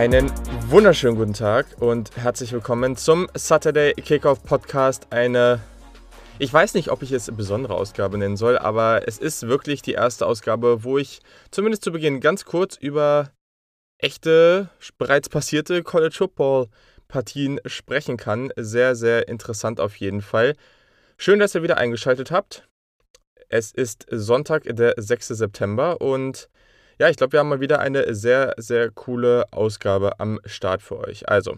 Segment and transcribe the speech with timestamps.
[0.00, 0.32] Einen
[0.70, 5.06] wunderschönen guten Tag und herzlich willkommen zum Saturday Kickoff Podcast.
[5.10, 5.60] Eine,
[6.38, 9.92] ich weiß nicht, ob ich es besondere Ausgabe nennen soll, aber es ist wirklich die
[9.92, 11.20] erste Ausgabe, wo ich
[11.50, 13.30] zumindest zu Beginn ganz kurz über
[13.98, 16.68] echte, bereits passierte College Football
[17.06, 18.54] Partien sprechen kann.
[18.56, 20.56] Sehr, sehr interessant auf jeden Fall.
[21.18, 22.66] Schön, dass ihr wieder eingeschaltet habt.
[23.50, 25.28] Es ist Sonntag, der 6.
[25.28, 26.48] September und
[27.00, 30.98] ja, ich glaube, wir haben mal wieder eine sehr, sehr coole Ausgabe am Start für
[30.98, 31.26] euch.
[31.30, 31.56] Also,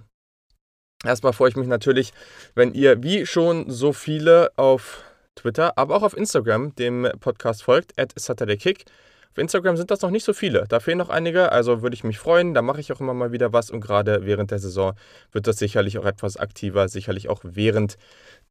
[1.05, 2.12] erstmal freue ich mich natürlich,
[2.55, 5.02] wenn ihr wie schon so viele auf
[5.34, 8.84] Twitter, aber auch auf Instagram dem Podcast folgt, at SaturdayKick.
[9.32, 10.66] Auf Instagram sind das noch nicht so viele.
[10.68, 12.52] Da fehlen noch einige, also würde ich mich freuen.
[12.52, 14.92] Da mache ich auch immer mal wieder was und gerade während der Saison
[15.32, 17.97] wird das sicherlich auch etwas aktiver, sicherlich auch während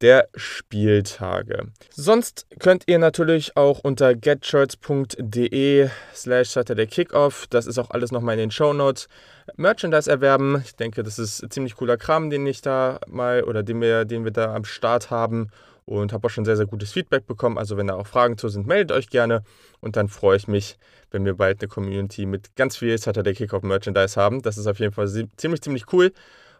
[0.00, 1.68] der Spieltage.
[1.90, 8.34] Sonst könnt ihr natürlich auch unter getshirts.de slash Saturday Kickoff, das ist auch alles nochmal
[8.34, 9.06] in den Show Notes,
[9.54, 10.62] Merchandise erwerben.
[10.64, 14.24] Ich denke, das ist ziemlich cooler Kram, den ich da mal oder den wir, den
[14.24, 15.50] wir da am Start haben
[15.84, 17.58] und habe auch schon sehr, sehr gutes Feedback bekommen.
[17.58, 19.42] Also wenn da auch Fragen zu sind, meldet euch gerne
[19.80, 20.78] und dann freue ich mich,
[21.10, 24.42] wenn wir bald eine Community mit ganz viel Saturday Kickoff Merchandise haben.
[24.42, 26.12] Das ist auf jeden Fall ziemlich, ziemlich cool.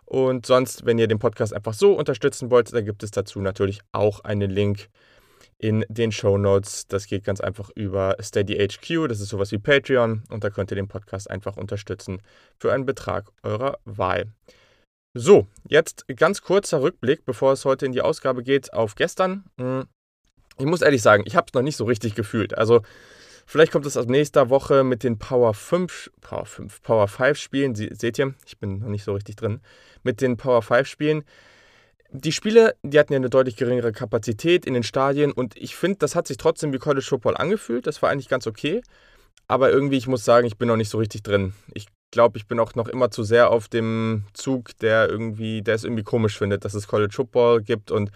[0.05, 3.81] Und sonst, wenn ihr den Podcast einfach so unterstützen wollt, dann gibt es dazu natürlich
[3.92, 4.89] auch einen Link
[5.59, 6.86] in den Show Notes.
[6.89, 10.70] Das geht ganz einfach über Steady HQ, das ist sowas wie Patreon und da könnt
[10.73, 12.20] ihr den Podcast einfach unterstützen
[12.59, 14.27] für einen Betrag eurer Wahl.
[15.15, 19.45] So, jetzt ganz kurzer Rückblick, bevor es heute in die Ausgabe geht, auf gestern.
[19.59, 19.87] Hm,
[20.59, 22.57] ich muss ehrlich sagen, ich habe es noch nicht so richtig gefühlt.
[22.57, 22.81] Also,
[23.45, 27.75] vielleicht kommt es ab nächster Woche mit den Power 5, Power 5, Power 5 Spielen.
[27.75, 29.61] Sie, seht ihr, ich bin noch nicht so richtig drin.
[30.03, 31.25] Mit den Power 5 Spielen.
[32.11, 35.98] Die Spiele, die hatten ja eine deutlich geringere Kapazität in den Stadien und ich finde,
[35.98, 37.86] das hat sich trotzdem wie College Football angefühlt.
[37.86, 38.83] Das war eigentlich ganz okay.
[39.48, 41.55] Aber irgendwie, ich muss sagen, ich bin noch nicht so richtig drin.
[41.75, 45.74] Ich glaube, ich bin auch noch immer zu sehr auf dem Zug, der irgendwie, der
[45.74, 48.12] es irgendwie komisch findet, dass es College Football gibt und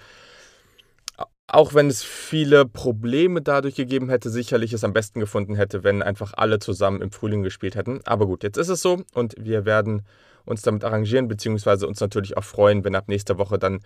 [1.49, 6.03] auch wenn es viele Probleme dadurch gegeben hätte, sicherlich es am besten gefunden hätte, wenn
[6.03, 8.01] einfach alle zusammen im Frühling gespielt hätten.
[8.05, 10.05] Aber gut, jetzt ist es so und wir werden
[10.45, 13.81] uns damit arrangieren, beziehungsweise uns natürlich auch freuen, wenn ab nächster Woche dann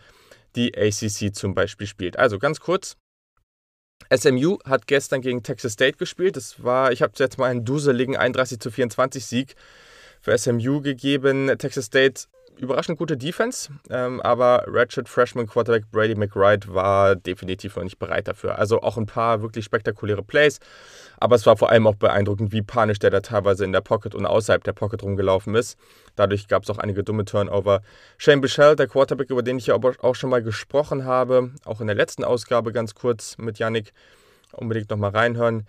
[0.57, 2.19] die ACC zum Beispiel spielt.
[2.19, 2.97] Also ganz kurz.
[4.13, 6.37] SMU hat gestern gegen Texas State gespielt.
[6.37, 9.55] Das war, ich habe jetzt mal einen duseligen 31 zu 24 Sieg
[10.21, 11.51] für SMU gegeben.
[11.59, 12.25] Texas State
[12.61, 18.29] überraschend gute Defense, ähm, aber Ratchet Freshman Quarterback Brady McBride war definitiv noch nicht bereit
[18.29, 18.59] dafür.
[18.59, 20.61] Also auch ein paar wirklich spektakuläre Plays,
[21.19, 24.15] aber es war vor allem auch beeindruckend, wie panisch der da teilweise in der Pocket
[24.15, 25.79] und außerhalb der Pocket rumgelaufen ist.
[26.17, 27.81] Dadurch gab es auch einige dumme Turnover.
[28.19, 31.87] Shane Bichelle, der Quarterback, über den ich ja auch schon mal gesprochen habe, auch in
[31.87, 33.93] der letzten Ausgabe ganz kurz mit Yannick,
[34.53, 35.67] unbedingt nochmal reinhören.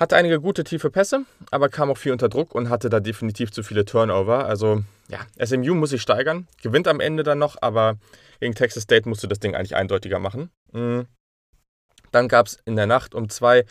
[0.00, 3.52] Hatte einige gute tiefe Pässe, aber kam auch viel unter Druck und hatte da definitiv
[3.52, 4.46] zu viele Turnover.
[4.46, 7.98] Also ja, SMU muss sich steigern, gewinnt am Ende dann noch, aber
[8.40, 10.50] gegen Texas State musst du das Ding eigentlich eindeutiger machen.
[10.72, 11.06] Mhm.
[12.12, 13.66] Dann gab es in der Nacht um zwei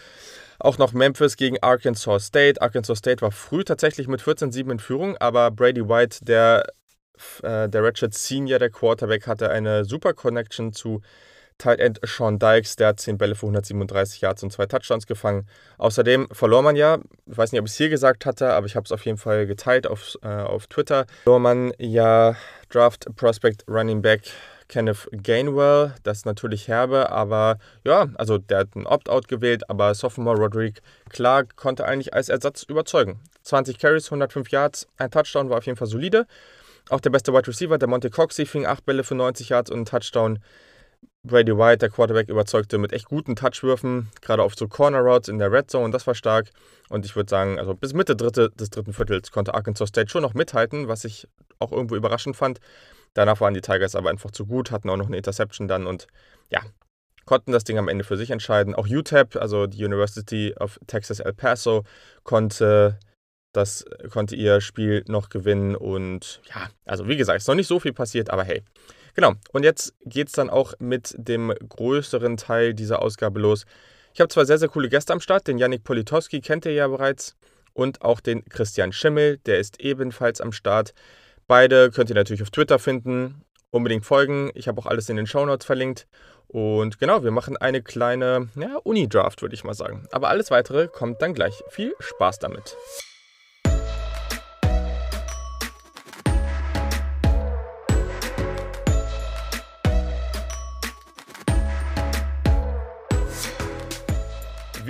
[0.59, 2.61] auch noch Memphis gegen Arkansas State.
[2.61, 6.63] Arkansas State war früh tatsächlich mit 14-7 in Führung, aber Brady White, der,
[7.41, 11.01] äh, der Ratchet Senior, der Quarterback, hatte eine super Connection zu
[11.59, 15.47] Tight End Sean Dykes, der hat 10 Bälle für 137 Yards und zwei Touchdowns gefangen.
[15.77, 16.97] Außerdem verlor man ja,
[17.27, 19.17] ich weiß nicht, ob ich es hier gesagt hatte, aber ich habe es auf jeden
[19.17, 22.35] Fall geteilt auf, äh, auf Twitter, verlor man ja
[22.69, 24.21] Draft Prospect Running Back
[24.69, 25.93] Kenneth Gainwell.
[26.03, 30.81] Das ist natürlich herbe, aber ja, also der hat ein Opt-out gewählt, aber Sophomore Roderick
[31.09, 33.19] Clark konnte eigentlich als Ersatz überzeugen.
[33.43, 36.25] 20 Carries, 105 Yards, ein Touchdown war auf jeden Fall solide.
[36.89, 39.77] Auch der beste Wide Receiver, der Monte Coxey, fing 8 Bälle für 90 Yards und
[39.77, 40.39] einen Touchdown.
[41.23, 45.37] Brady White, der Quarterback, überzeugte mit echt guten Touchwürfen, gerade auf so Corner Routes in
[45.37, 46.49] der Red Zone, das war stark.
[46.89, 50.21] Und ich würde sagen, also bis Mitte dritte, des dritten Viertels konnte Arkansas State schon
[50.21, 51.27] noch mithalten, was ich
[51.59, 52.59] auch irgendwo überraschend fand.
[53.13, 56.07] Danach waren die Tigers aber einfach zu gut, hatten auch noch eine Interception dann und
[56.49, 56.61] ja,
[57.25, 58.73] konnten das Ding am Ende für sich entscheiden.
[58.73, 61.83] Auch UTEP, also die University of Texas El Paso,
[62.23, 62.97] konnte
[63.51, 67.79] das konnte ihr Spiel noch gewinnen und ja, also wie gesagt, ist noch nicht so
[67.79, 68.63] viel passiert, aber hey,
[69.19, 73.65] Genau, und jetzt geht es dann auch mit dem größeren Teil dieser Ausgabe los.
[74.13, 75.45] Ich habe zwei sehr, sehr coole Gäste am Start.
[75.45, 77.35] Den Yannick Politowski kennt ihr ja bereits
[77.73, 80.93] und auch den Christian Schimmel, der ist ebenfalls am Start.
[81.47, 83.43] Beide könnt ihr natürlich auf Twitter finden.
[83.71, 84.51] Unbedingt folgen.
[84.53, 86.07] Ich habe auch alles in den Shownotes verlinkt.
[86.47, 90.07] Und genau, wir machen eine kleine ja, Uni-Draft, würde ich mal sagen.
[90.13, 91.61] Aber alles weitere kommt dann gleich.
[91.71, 92.77] Viel Spaß damit.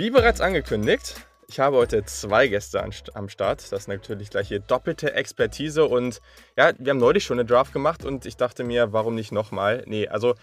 [0.00, 3.60] Wie bereits angekündigt, Ich habe heute zwei Gäste am Start.
[3.70, 5.84] Das ist natürlich gleich hier doppelte Expertise.
[5.84, 6.22] Und
[6.56, 9.84] ja, wir haben neulich schon eine Draft gemacht und ich dachte mir, warum nicht nochmal?
[9.86, 10.36] Nee, also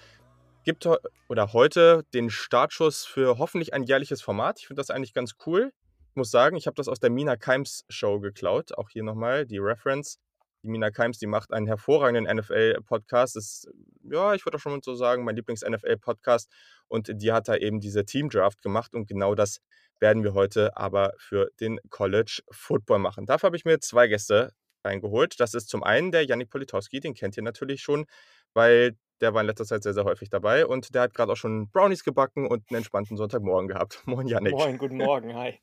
[0.64, 0.88] gibt
[1.28, 4.60] oder heute den Startschuss für hoffentlich ein jährliches Format.
[4.60, 5.72] Ich finde das eigentlich ganz cool.
[6.12, 8.78] Ich muss sagen, ich habe das aus der Mina Keims Show geklaut.
[8.78, 10.20] Auch hier nochmal die Reference.
[10.68, 13.38] Die Mina Keims, die macht einen hervorragenden NFL-Podcast.
[13.38, 13.70] Ist,
[14.04, 16.52] ja, ich würde auch schon so sagen, mein Lieblings-NFL-Podcast.
[16.90, 19.62] Und die hat da eben diese Team-Draft gemacht und genau das
[20.00, 23.26] werden wir heute aber für den College Football machen.
[23.26, 24.52] Dafür habe ich mir zwei Gäste
[24.84, 25.40] reingeholt.
[25.40, 28.06] Das ist zum einen der Yannick Politowski, den kennt ihr natürlich schon,
[28.54, 31.38] weil der war in letzter Zeit sehr, sehr häufig dabei und der hat gerade auch
[31.38, 34.04] schon Brownies gebacken und einen entspannten Sonntagmorgen gehabt.
[34.06, 34.54] Moin, Yannick.
[34.54, 35.60] Moin, guten Morgen, hi.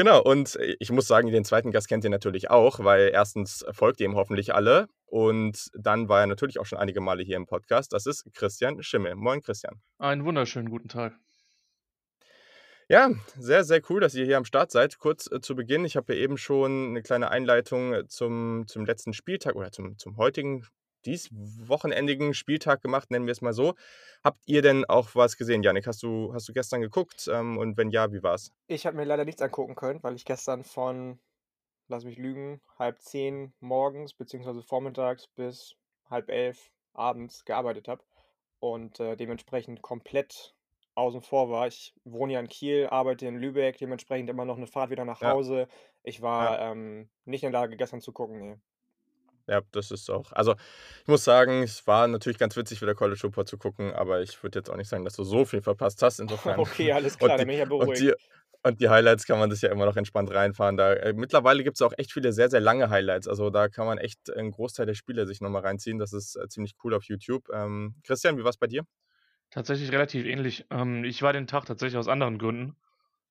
[0.00, 4.00] Genau, und ich muss sagen, den zweiten Gast kennt ihr natürlich auch, weil erstens folgt
[4.00, 7.44] ihr ihm hoffentlich alle und dann war er natürlich auch schon einige Male hier im
[7.44, 7.92] Podcast.
[7.92, 9.14] Das ist Christian Schimmel.
[9.14, 9.82] Moin, Christian.
[9.98, 11.18] Einen wunderschönen guten Tag.
[12.88, 14.98] Ja, sehr, sehr cool, dass ihr hier am Start seid.
[14.98, 19.12] Kurz äh, zu Beginn, ich habe ja eben schon eine kleine Einleitung zum, zum letzten
[19.12, 20.66] Spieltag oder zum, zum heutigen,
[21.06, 23.74] dies wochenendigen Spieltag gemacht, nennen wir es mal so.
[24.22, 25.86] Habt ihr denn auch was gesehen, Janik?
[25.86, 27.28] Hast du, hast du gestern geguckt?
[27.32, 28.52] Ähm, und wenn ja, wie war's?
[28.66, 31.18] Ich habe mir leider nichts angucken können, weil ich gestern von,
[31.88, 34.62] lass mich lügen, halb zehn morgens bzw.
[34.62, 35.74] vormittags bis
[36.08, 38.02] halb elf abends gearbeitet habe
[38.58, 40.54] und äh, dementsprechend komplett
[40.96, 41.66] außen vor war.
[41.66, 45.22] Ich wohne ja in Kiel, arbeite in Lübeck, dementsprechend immer noch eine Fahrt wieder nach
[45.22, 45.32] Ja.
[45.32, 45.68] Hause.
[46.02, 46.72] Ich war Ja.
[46.72, 48.38] ähm, nicht in der Lage, gestern zu gucken.
[48.40, 48.56] Nee.
[49.50, 50.30] Ja, das ist auch.
[50.30, 50.54] Also,
[51.02, 54.40] ich muss sagen, es war natürlich ganz witzig, wieder College Football zu gucken, aber ich
[54.44, 56.20] würde jetzt auch nicht sagen, dass du so viel verpasst hast.
[56.20, 56.58] Insofern.
[56.60, 58.00] Okay, alles klar, Und dann bin ich ja die, und, beruhigt.
[58.00, 58.12] die,
[58.62, 60.76] und die Highlights kann man sich ja immer noch entspannt reinfahren.
[60.76, 63.26] Da, äh, mittlerweile gibt es auch echt viele sehr, sehr lange Highlights.
[63.26, 65.98] Also da kann man echt einen Großteil der Spiele sich nochmal reinziehen.
[65.98, 67.48] Das ist äh, ziemlich cool auf YouTube.
[67.52, 68.84] Ähm, Christian, wie war es bei dir?
[69.50, 70.64] Tatsächlich relativ ähnlich.
[70.70, 72.76] Ähm, ich war den Tag tatsächlich aus anderen Gründen,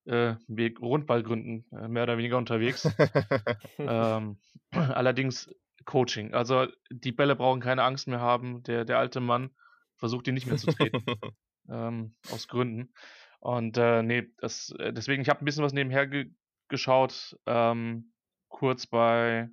[0.05, 0.35] äh,
[0.81, 2.83] Rundballgründen, äh, mehr oder weniger unterwegs.
[3.77, 4.37] ähm,
[4.71, 5.49] allerdings
[5.89, 6.35] Coaching.
[6.35, 8.61] Also die Bälle brauchen keine Angst mehr haben.
[8.61, 9.49] Der, der alte Mann
[9.95, 11.03] versucht die nicht mehr zu treten.
[11.67, 12.93] ähm, aus Gründen.
[13.39, 16.31] Und äh, nee, das, äh, deswegen, ich habe ein bisschen was nebenher ge
[16.67, 18.13] geschaut, ähm,
[18.49, 19.49] kurz bei,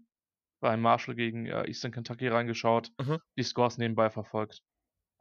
[0.61, 3.19] bei Marshall gegen äh, Eastern Kentucky reingeschaut, Mhm.
[3.39, 4.61] die Scores nebenbei verfolgt.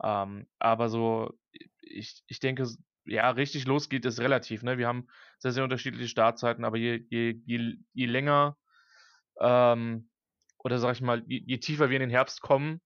[0.04, 1.32] Ähm, aber so,
[1.80, 2.68] ich, ich denke,
[3.06, 4.64] ja, richtig losgeht es relativ.
[4.64, 4.78] Ne?
[4.78, 5.08] Wir haben
[5.40, 8.58] sehr, sehr unterschiedliche Startzeiten, aber je, je, je, je länger
[9.40, 10.10] ähm,
[10.66, 12.82] oder sag ich mal, je, je tiefer wir in den Herbst kommen,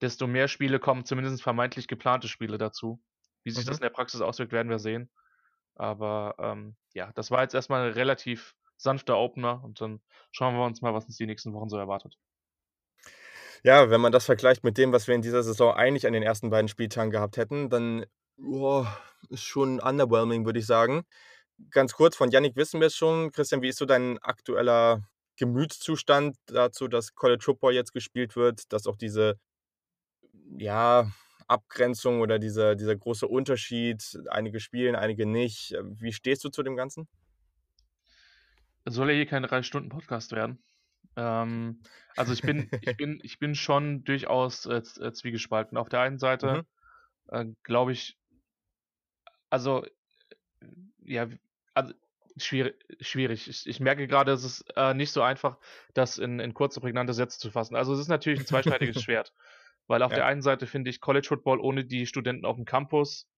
[0.00, 3.00] desto mehr Spiele kommen, zumindest vermeintlich geplante Spiele dazu.
[3.44, 3.82] Wie sich das Mhm.
[3.82, 5.08] in der Praxis auswirkt, werden wir sehen.
[5.76, 10.64] Aber ähm, ja, das war jetzt erstmal ein relativ sanfter Opener und dann schauen wir
[10.66, 12.16] uns mal, was uns die nächsten Wochen so erwartet.
[13.62, 16.22] Ja, wenn man das vergleicht mit dem, was wir in dieser Saison eigentlich an den
[16.22, 18.06] ersten beiden Spieltagen gehabt hätten, dann
[18.36, 18.86] boah,
[19.28, 21.04] ist schon underwhelming, würde ich sagen.
[21.70, 23.32] Ganz kurz, von Yannick wissen wir es schon.
[23.32, 28.86] Christian, wie ist so dein aktueller Gemütszustand dazu, dass College Football jetzt gespielt wird, dass
[28.86, 29.38] auch diese
[30.58, 31.10] ja,
[31.48, 35.76] Abgrenzung oder dieser, dieser große Unterschied, einige spielen, einige nicht.
[35.82, 37.08] Wie stehst du zu dem Ganzen?
[38.84, 40.62] Es soll ja hier kein drei Stunden Podcast werden.
[41.16, 41.82] Ähm,
[42.16, 45.76] also ich bin, ich bin, ich bin schon durchaus äh, äh, zwiegespalten.
[45.76, 46.64] Auf der einen Seite
[47.28, 47.36] Mhm.
[47.36, 48.18] äh, glaube ich,
[49.50, 49.90] also äh,
[51.04, 51.28] ja,
[51.74, 51.94] also
[52.36, 52.74] schwierig.
[53.00, 53.48] schwierig.
[53.48, 55.58] Ich, ich merke gerade, es ist äh, nicht so einfach,
[55.94, 57.76] das in, in kurze, prägnante Sätze zu fassen.
[57.76, 59.32] Also es ist natürlich ein zweischneidiges Schwert,
[59.86, 60.16] weil auf Ja.
[60.16, 63.28] der einen Seite finde ich College Football ohne die Studenten auf dem Campus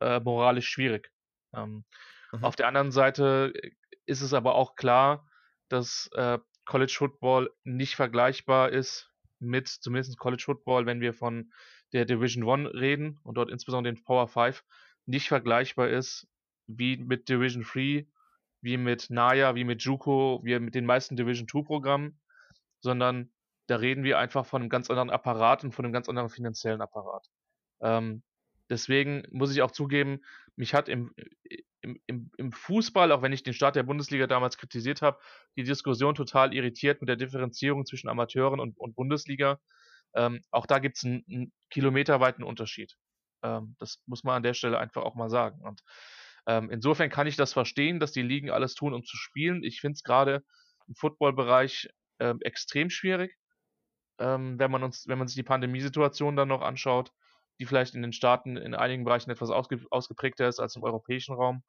[0.00, 1.10] äh, moralisch schwierig.
[1.54, 1.84] Ähm,
[2.32, 2.44] Mhm.
[2.44, 3.70] Auf der anderen Seite äh,
[4.06, 5.28] ist es aber auch klar,
[5.68, 11.52] dass äh, College Football nicht vergleichbar ist mit zumindest College Football, wenn wir von
[11.92, 14.64] der Division One reden und dort insbesondere den Power 5,
[15.06, 16.26] nicht vergleichbar ist
[16.66, 18.06] wie mit Division 3,
[18.64, 22.18] wie mit Naya, wie mit JUCO, wie mit den meisten Division 2 Programmen,
[22.80, 23.30] sondern
[23.66, 26.80] da reden wir einfach von einem ganz anderen Apparat und von einem ganz anderen finanziellen
[26.80, 27.26] Apparat.
[27.82, 28.22] Ähm,
[28.70, 30.20] deswegen muss ich auch zugeben,
[30.56, 31.14] mich hat im,
[31.82, 35.18] im, im, im Fußball, auch wenn ich den Start der Bundesliga damals kritisiert habe,
[35.58, 39.60] die Diskussion total irritiert mit der Differenzierung zwischen Amateuren und, und Bundesliga.
[40.14, 42.96] Ähm, auch da gibt es einen, einen kilometerweiten Unterschied.
[43.42, 45.60] Ähm, das muss man an der Stelle einfach auch mal sagen.
[45.60, 45.82] Und
[46.46, 49.62] ähm, insofern kann ich das verstehen, dass die Ligen alles tun, um zu spielen.
[49.62, 50.42] Ich finde es gerade
[50.86, 51.88] im Footballbereich
[52.20, 53.36] ähm, extrem schwierig,
[54.18, 57.10] ähm, wenn man uns, wenn man sich die Pandemiesituation dann noch anschaut,
[57.58, 61.34] die vielleicht in den Staaten in einigen Bereichen etwas ausge ausgeprägter ist als im europäischen
[61.34, 61.62] Raum.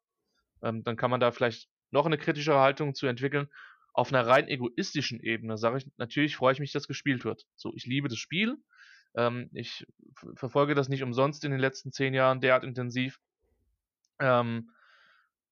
[0.63, 3.47] Ähm, dann kann man da vielleicht noch eine kritischere Haltung zu entwickeln.
[3.93, 7.45] Auf einer rein egoistischen Ebene sage ich, natürlich freue ich mich, dass gespielt wird.
[7.55, 8.57] So, ich liebe das Spiel.
[9.15, 9.85] Ähm, ich
[10.35, 13.19] verfolge das nicht umsonst in den letzten zehn Jahren derart intensiv.
[14.19, 14.69] Ähm,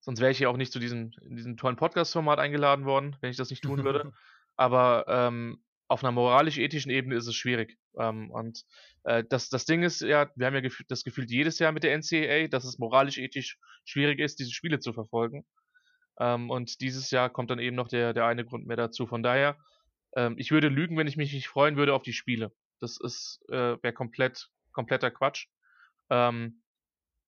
[0.04, 3.30] Sonst wäre ich ja auch nicht zu diesem, in diesem tollen Podcast-Format eingeladen worden, wenn
[3.30, 4.12] ich das nicht tun würde.
[4.56, 7.78] Aber ähm, auf einer moralisch-ethischen Ebene ist es schwierig.
[7.98, 8.66] Ähm, und
[9.04, 11.84] äh, das, das Ding ist ja, wir haben ja gef das Gefühl jedes Jahr mit
[11.84, 13.56] der NCAA, dass es moralisch-ethisch
[13.86, 15.46] schwierig ist, diese Spiele zu verfolgen.
[16.20, 19.06] Ähm, und dieses Jahr kommt dann eben noch der, der eine Grund mehr dazu.
[19.06, 19.56] Von daher,
[20.16, 22.52] ähm, ich würde lügen, wenn ich mich nicht freuen würde auf die Spiele.
[22.78, 25.46] Das ist äh, wäre komplett kompletter Quatsch.
[26.10, 26.60] Ähm,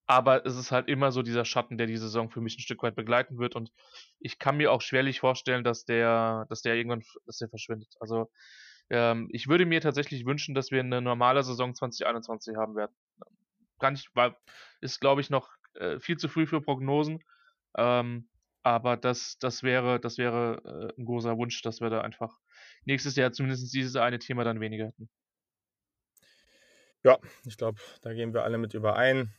[0.07, 2.83] aber es ist halt immer so dieser Schatten, der die Saison für mich ein Stück
[2.83, 3.57] weit begleiten wird.
[3.57, 3.73] Und
[4.21, 7.95] ich kann mir auch schwerlich vorstellen, dass der, dass der irgendwann, dass der verschwindet.
[7.99, 8.31] Also
[8.89, 12.95] ähm, ich würde mir tatsächlich wünschen, dass wir eine normale Saison 2021 haben werden.
[13.81, 14.37] Kann ich, weil,
[14.81, 17.23] ist glaube ich noch äh, viel zu früh für Prognosen.
[17.77, 18.29] Ähm,
[18.63, 22.37] aber das, das wäre, das wäre äh, ein großer Wunsch, dass wir da einfach
[22.85, 25.09] nächstes Jahr zumindest dieses eine Thema dann weniger hätten.
[27.03, 29.33] Ja, ich glaube, da gehen wir alle mit überein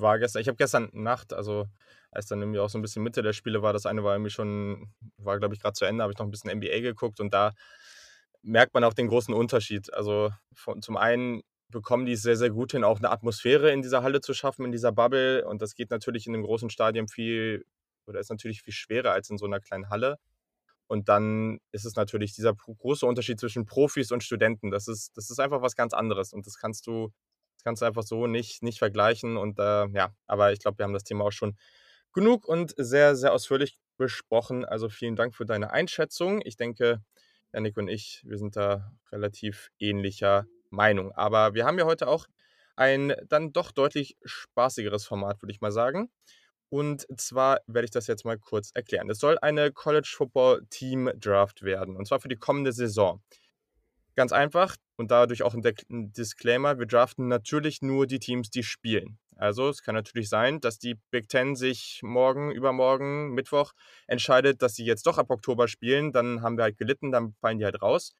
[0.00, 1.66] war gestern, ich habe gestern Nacht, also
[2.10, 4.30] als dann irgendwie auch so ein bisschen Mitte der Spiele war, das eine war irgendwie
[4.30, 7.32] schon, war glaube ich gerade zu Ende, habe ich noch ein bisschen NBA geguckt und
[7.32, 7.52] da
[8.42, 9.92] merkt man auch den großen Unterschied.
[9.94, 13.82] Also von, zum einen bekommen die es sehr, sehr gut hin, auch eine Atmosphäre in
[13.82, 15.44] dieser Halle zu schaffen, in dieser Bubble.
[15.46, 17.64] Und das geht natürlich in einem großen Stadion viel,
[18.06, 20.18] oder ist natürlich viel schwerer als in so einer kleinen Halle.
[20.86, 24.70] Und dann ist es natürlich dieser große Unterschied zwischen Profis und Studenten.
[24.70, 26.32] Das ist, das ist einfach was ganz anderes.
[26.32, 27.10] Und das kannst du
[27.64, 29.36] kannst du einfach so nicht, nicht vergleichen.
[29.36, 31.56] Und äh, ja, aber ich glaube, wir haben das Thema auch schon
[32.12, 34.64] genug und sehr, sehr ausführlich besprochen.
[34.64, 36.40] Also vielen Dank für deine Einschätzung.
[36.44, 37.02] Ich denke,
[37.52, 41.12] Janik und ich, wir sind da relativ ähnlicher Meinung.
[41.12, 42.26] Aber wir haben ja heute auch
[42.76, 46.10] ein dann doch deutlich spaßigeres Format, würde ich mal sagen.
[46.68, 49.08] Und zwar werde ich das jetzt mal kurz erklären.
[49.08, 51.96] Es soll eine College Football Team Draft werden.
[51.96, 53.22] Und zwar für die kommende Saison.
[54.16, 59.18] Ganz einfach und dadurch auch ein Disclaimer, wir draften natürlich nur die Teams, die spielen.
[59.36, 63.72] Also es kann natürlich sein, dass die Big Ten sich morgen, übermorgen, Mittwoch
[64.06, 66.12] entscheidet, dass sie jetzt doch ab Oktober spielen.
[66.12, 68.14] Dann haben wir halt gelitten, dann fallen die halt raus.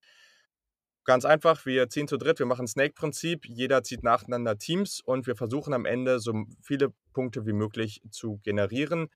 [1.05, 5.37] Ganz einfach, wir ziehen zu dritt, wir machen Snake-Prinzip, jeder zieht nacheinander Teams und wir
[5.37, 6.33] versuchen am Ende so
[6.63, 9.09] viele Punkte wie möglich zu generieren.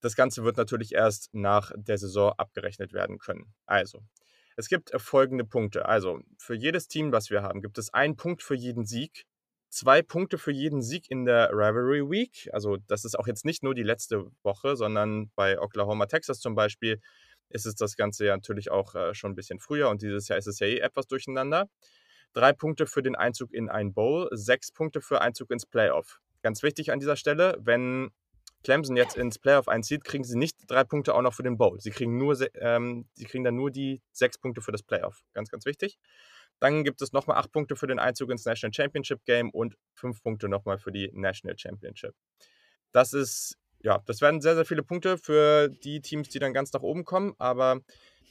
[0.00, 3.52] Das Ganze wird natürlich erst nach der Saison abgerechnet werden können.
[3.66, 4.00] Also,
[4.58, 5.86] es gibt äh, folgende Punkte.
[5.86, 9.24] Also für jedes Team, was wir haben, gibt es einen Punkt für jeden Sieg,
[9.70, 12.50] zwei Punkte für jeden Sieg in der Rivalry Week.
[12.52, 16.56] Also das ist auch jetzt nicht nur die letzte Woche, sondern bei Oklahoma, Texas zum
[16.56, 17.00] Beispiel
[17.50, 20.38] ist es das Ganze ja natürlich auch äh, schon ein bisschen früher und dieses Jahr
[20.38, 21.68] ist es ja eh etwas durcheinander.
[22.32, 26.20] Drei Punkte für den Einzug in ein Bowl, sechs Punkte für Einzug ins Playoff.
[26.42, 28.10] Ganz wichtig an dieser Stelle, wenn
[28.64, 31.80] Clemson jetzt ins Playoff einzieht, kriegen sie nicht drei Punkte auch noch für den Bowl.
[31.80, 35.22] Sie kriegen, nur, ähm, sie kriegen dann nur die sechs Punkte für das Playoff.
[35.32, 35.98] Ganz, ganz wichtig.
[36.60, 40.22] Dann gibt es nochmal acht Punkte für den Einzug ins National Championship Game und fünf
[40.22, 42.14] Punkte nochmal für die National Championship.
[42.92, 46.72] Das ist, ja, das werden sehr, sehr viele Punkte für die Teams, die dann ganz
[46.72, 47.80] nach oben kommen, aber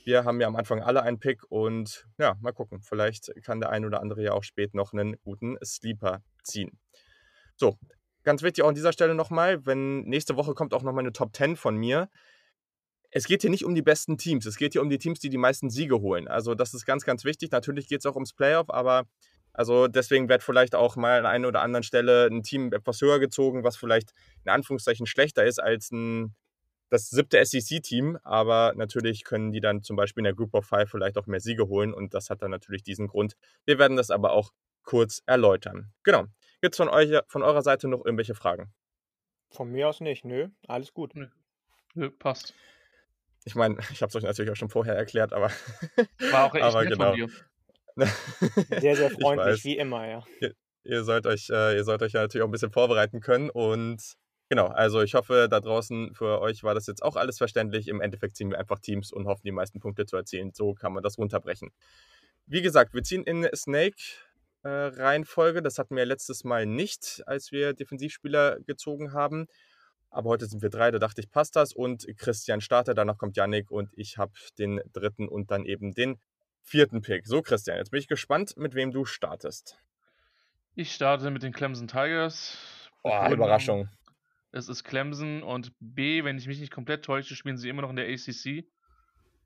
[0.04, 2.82] wir haben ja am Anfang alle einen Pick und ja, mal gucken.
[2.82, 6.80] Vielleicht kann der ein oder andere ja auch spät noch einen guten Sleeper ziehen.
[7.56, 7.78] So,
[8.28, 11.34] ganz wichtig auch an dieser Stelle nochmal, wenn nächste Woche kommt auch nochmal eine Top
[11.34, 12.10] 10 von mir.
[13.10, 15.30] Es geht hier nicht um die besten Teams, es geht hier um die Teams, die
[15.30, 16.28] die meisten Siege holen.
[16.28, 17.52] Also das ist ganz, ganz wichtig.
[17.52, 19.06] Natürlich geht es auch ums Playoff, aber
[19.54, 23.20] also deswegen wird vielleicht auch mal an einer oder anderen Stelle ein Team etwas höher
[23.20, 24.12] gezogen, was vielleicht
[24.44, 26.36] in Anführungszeichen schlechter ist als ein,
[26.90, 28.18] das siebte SEC-Team.
[28.26, 31.40] Aber natürlich können die dann zum Beispiel in der Group of Five vielleicht auch mehr
[31.40, 33.38] Siege holen und das hat dann natürlich diesen Grund.
[33.64, 34.52] Wir werden das aber auch
[34.84, 35.94] kurz erläutern.
[36.04, 36.26] Genau.
[36.62, 36.90] Gibt es von,
[37.28, 38.74] von eurer Seite noch irgendwelche Fragen?
[39.50, 41.16] Von mir aus nicht, nö, alles gut.
[41.16, 41.28] Nö,
[41.94, 42.54] nö passt.
[43.46, 45.50] Ich meine, ich habe es euch natürlich auch schon vorher erklärt, aber.
[46.32, 47.10] War auch echt aber genau.
[47.10, 47.30] von dir.
[48.80, 50.24] Sehr, sehr freundlich, wie immer, ja.
[50.40, 53.50] Ihr, ihr, sollt euch, äh, ihr sollt euch ja natürlich auch ein bisschen vorbereiten können
[53.50, 54.18] und
[54.50, 57.88] genau, also ich hoffe, da draußen für euch war das jetzt auch alles verständlich.
[57.88, 60.52] Im Endeffekt ziehen wir einfach Teams und hoffen, die meisten Punkte zu erzielen.
[60.54, 61.72] So kann man das runterbrechen.
[62.46, 63.98] Wie gesagt, wir ziehen in Snake
[64.68, 65.62] äh, Reihenfolge.
[65.62, 69.48] Das hatten wir letztes Mal nicht, als wir Defensivspieler gezogen haben.
[70.10, 71.74] Aber heute sind wir drei, da dachte ich, passt das.
[71.74, 76.20] Und Christian startet, danach kommt Yannick und ich habe den dritten und dann eben den
[76.64, 77.28] vierten Pick.
[77.28, 79.78] So, Christian, jetzt bin ich gespannt, mit wem du startest.
[80.76, 82.58] Ich starte mit den Clemson Tigers.
[83.04, 83.90] Oh, Überraschung.
[84.52, 87.90] Es ist Clemson und B, wenn ich mich nicht komplett täusche, spielen sie immer noch
[87.90, 88.66] in der ACC.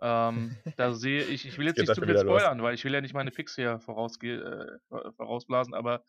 [0.01, 2.65] Ähm, da sehe ich, ich will jetzt nicht zu viel spoilern, los.
[2.65, 6.03] weil ich will ja nicht meine Picks hier vorausge äh, vorausblasen, aber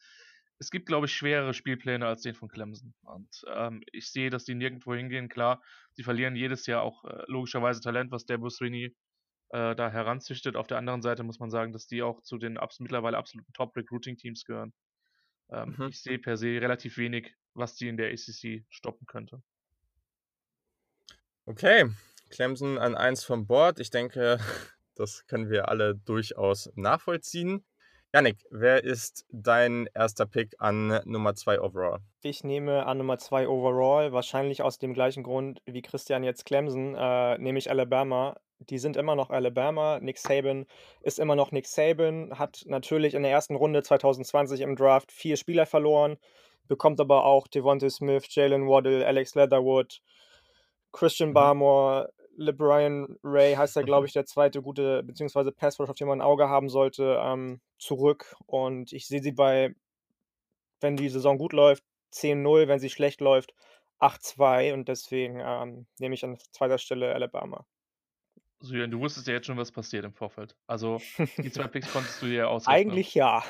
[0.59, 2.95] es gibt, glaube ich, schwerere Spielpläne als den von Clemson.
[3.03, 5.29] Und ähm, ich sehe, dass die nirgendwo hingehen.
[5.29, 5.61] Klar,
[5.93, 8.95] sie verlieren jedes Jahr auch äh, logischerweise Talent, was der Busrini
[9.51, 10.57] äh, da heranzüchtet.
[10.57, 13.53] Auf der anderen Seite muss man sagen, dass die auch zu den abs mittlerweile absoluten
[13.53, 14.73] Top-Recruiting-Teams gehören.
[15.51, 15.89] Ähm, mhm.
[15.89, 19.43] Ich sehe per se relativ wenig, was die in der ACC stoppen könnte.
[21.45, 21.91] Okay,
[22.33, 23.79] Clemson an 1 vom Board.
[23.79, 24.39] Ich denke,
[24.97, 27.65] das können wir alle durchaus nachvollziehen.
[28.15, 32.01] Janik, wer ist dein erster Pick an Nummer 2 overall?
[32.21, 36.95] Ich nehme an Nummer 2 overall, wahrscheinlich aus dem gleichen Grund wie Christian jetzt Clemson,
[36.95, 38.37] äh, nämlich Alabama.
[38.59, 39.99] Die sind immer noch Alabama.
[40.01, 40.67] Nick Saban
[41.01, 45.37] ist immer noch Nick Saban, hat natürlich in der ersten Runde 2020 im Draft vier
[45.39, 46.19] Spieler verloren,
[46.69, 50.01] bekommt aber auch Devontae Smith, Jalen Waddle, Alex Leatherwood,
[50.93, 51.35] Christian Mhm.
[51.35, 56.21] Barmore, LeBrian Ray heißt er, glaube ich, der zweite gute, beziehungsweise Passrush, auf den man
[56.21, 58.35] ein Auge haben sollte, ähm, zurück.
[58.47, 59.75] Und ich sehe sie bei,
[60.81, 63.55] wenn die Saison gut läuft, 10-0, wenn sie schlecht läuft,
[64.01, 64.73] 8-2.
[64.73, 67.67] Und deswegen ähm, nehme ich an zweiter Stelle Alabama.
[68.61, 70.57] So, Julian, du wusstest ja jetzt schon, was passiert im Vorfeld.
[70.67, 71.01] Also,
[71.37, 72.91] die zwei Picks konntest du dir ja ausrechnen.
[72.91, 73.43] Eigentlich ja.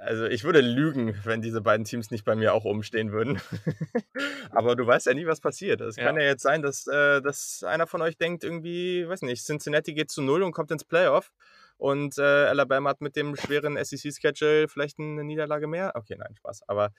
[0.00, 3.40] Also ich würde lügen, wenn diese beiden Teams nicht bei mir auch umstehen würden.
[4.50, 5.80] Aber du weißt ja nie, was passiert.
[5.80, 6.22] Es kann Ja.
[6.22, 10.10] ja jetzt sein, dass, äh, dass einer von euch denkt, irgendwie, weiß nicht, Cincinnati geht
[10.10, 11.30] zu null und kommt ins Playoff.
[11.76, 15.92] Und äh, Alabama hat mit dem schweren SEC-Schedule vielleicht eine Niederlage mehr.
[15.94, 16.62] Okay, nein, Spaß.
[16.68, 16.90] Aber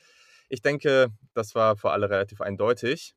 [0.50, 3.16] ich denke, das war für alle relativ eindeutig.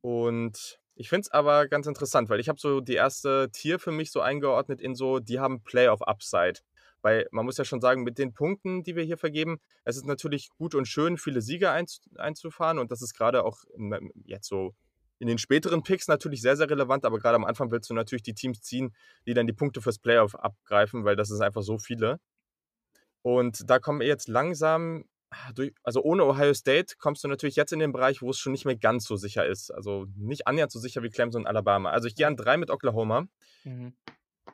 [0.00, 3.92] Und ich finde es aber ganz interessant, weil ich habe so die erste Tier für
[3.92, 6.60] mich so eingeordnet in so, die haben Playoff-Upside.
[7.02, 10.06] Weil man muss ja schon sagen, mit den Punkten, die wir hier vergeben, es ist
[10.06, 12.78] natürlich gut und schön, viele Siege einz einzufahren.
[12.78, 13.58] Und das ist gerade auch
[14.24, 14.74] jetzt so
[15.20, 17.04] in den späteren Picks natürlich sehr, sehr relevant.
[17.04, 18.94] Aber gerade am Anfang willst du natürlich die Teams ziehen,
[19.26, 22.20] die dann die Punkte fürs Playoff abgreifen, weil das ist einfach so viele.
[23.22, 25.04] Und da kommen wir jetzt langsam,
[25.54, 28.52] durch, also ohne Ohio State kommst du natürlich jetzt in den Bereich, wo es schon
[28.52, 29.70] nicht mehr ganz so sicher ist.
[29.70, 31.90] Also nicht annähernd so sicher wie Clemson und Alabama.
[31.90, 33.26] Also ich gehe an drei mit Oklahoma
[33.64, 33.94] Mhm.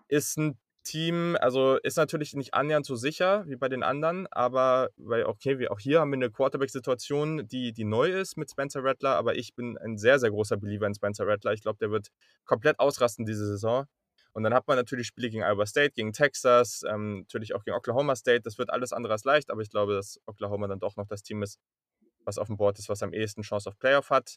[0.09, 4.91] ist ein Team, also ist natürlich nicht annähernd so sicher wie bei den anderen, aber
[4.97, 8.85] weil, okay, wir auch hier haben wir eine Quarterback-Situation, die, die neu ist mit Spencer
[8.85, 11.53] Rattler, aber ich bin ein sehr, sehr großer Believer in Spencer Rattler.
[11.53, 12.09] Ich glaube, der wird
[12.45, 13.87] komplett ausrasten diese Saison.
[14.33, 17.77] Und dann hat man natürlich Spiele gegen Iowa State, gegen Texas, ähm, natürlich auch gegen
[17.77, 18.43] Oklahoma State.
[18.43, 21.23] Das wird alles andere als leicht, aber ich glaube, dass Oklahoma dann doch noch das
[21.23, 21.59] Team ist,
[22.25, 24.37] was auf dem Board ist, was am ehesten Chance auf Playoff hat.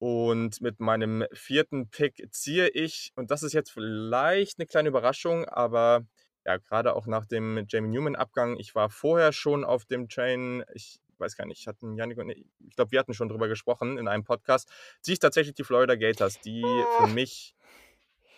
[0.00, 5.44] Und mit meinem vierten Pick ziehe ich, und das ist jetzt vielleicht eine kleine Überraschung,
[5.44, 6.06] aber
[6.46, 11.00] ja, gerade auch nach dem Jamie Newman-Abgang, ich war vorher schon auf dem Train, ich
[11.18, 14.24] weiß gar nicht, hatten Janik und ich glaube, wir hatten schon drüber gesprochen in einem
[14.24, 16.64] Podcast, ziehe ich tatsächlich die Florida Gators, die
[16.96, 17.54] für mich,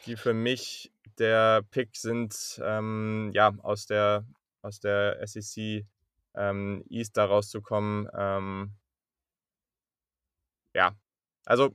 [0.07, 4.27] die für mich der Pick sind, ähm, ja, aus der,
[4.62, 5.87] aus der SEC
[6.35, 8.09] ähm, East da rauszukommen.
[8.12, 8.72] Ähm,
[10.75, 10.96] ja,
[11.44, 11.74] also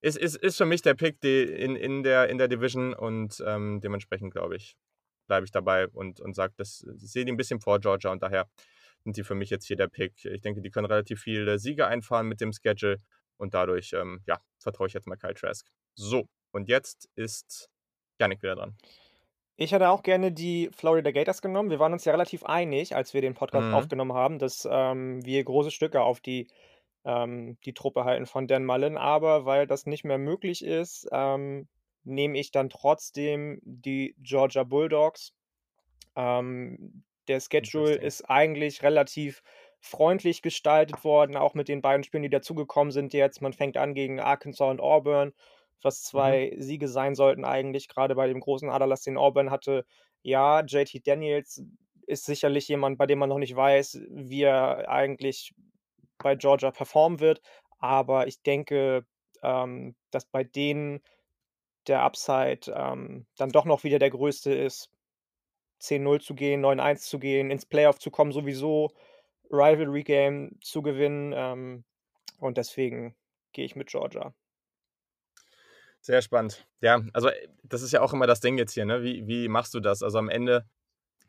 [0.00, 3.42] ist, ist, ist für mich der Pick die in, in, der, in der Division und
[3.46, 4.76] ähm, dementsprechend, glaube ich,
[5.28, 8.48] bleibe ich dabei und, und sage, ich sehe die ein bisschen vor Georgia und daher
[9.04, 10.24] sind die für mich jetzt hier der Pick.
[10.24, 12.98] Ich denke, die können relativ viele Siege einfahren mit dem Schedule
[13.36, 15.66] und dadurch, ähm, ja, vertraue ich jetzt mal Kyle Trask.
[15.94, 17.70] So, und jetzt ist
[18.18, 18.76] Janik wieder dran.
[19.56, 21.70] Ich hätte auch gerne die Florida Gators genommen.
[21.70, 23.74] Wir waren uns ja relativ einig, als wir den Podcast Mhm.
[23.74, 26.48] aufgenommen haben, dass ähm, wir große Stücke auf die,
[27.04, 28.96] ähm, die Truppe halten von Dan Mullen.
[28.98, 31.68] Aber weil das nicht mehr möglich ist, ähm,
[32.04, 35.34] nehme ich dann trotzdem die Georgia Bulldogs.
[36.16, 39.42] Ähm, der Schedule ist eigentlich relativ
[39.80, 43.40] freundlich gestaltet worden, auch mit den beiden Spielen, die dazugekommen sind jetzt.
[43.42, 45.32] Man fängt an gegen Arkansas und Auburn,
[45.82, 46.42] was Mhm.
[46.42, 49.84] zwei Siege sein sollten eigentlich, gerade bei dem großen Aderlass, den Auburn hatte.
[50.22, 51.62] Ja, JT Daniels
[52.06, 55.54] ist sicherlich jemand, bei dem man noch nicht weiß, wie er eigentlich
[56.22, 57.40] bei Georgia performen wird.
[57.78, 59.06] Aber ich denke,
[59.42, 61.02] ähm, dass bei denen
[61.88, 64.88] der Upside ähm, dann doch noch wieder der größte ist,
[65.80, 68.92] 10-0 zu gehen, 9-1 zu gehen, ins Playoff zu kommen, sowieso
[69.50, 71.32] Rivalry Game zu gewinnen.
[71.36, 71.84] Ähm,
[72.38, 73.16] und deswegen
[73.52, 74.32] gehe ich mit Georgia.
[76.00, 76.66] Sehr spannend.
[76.80, 79.02] Ja, also äh, das ist ja auch immer das Ding jetzt hier, ne?
[79.02, 80.02] Wie, wie machst du das?
[80.02, 80.66] Also am Ende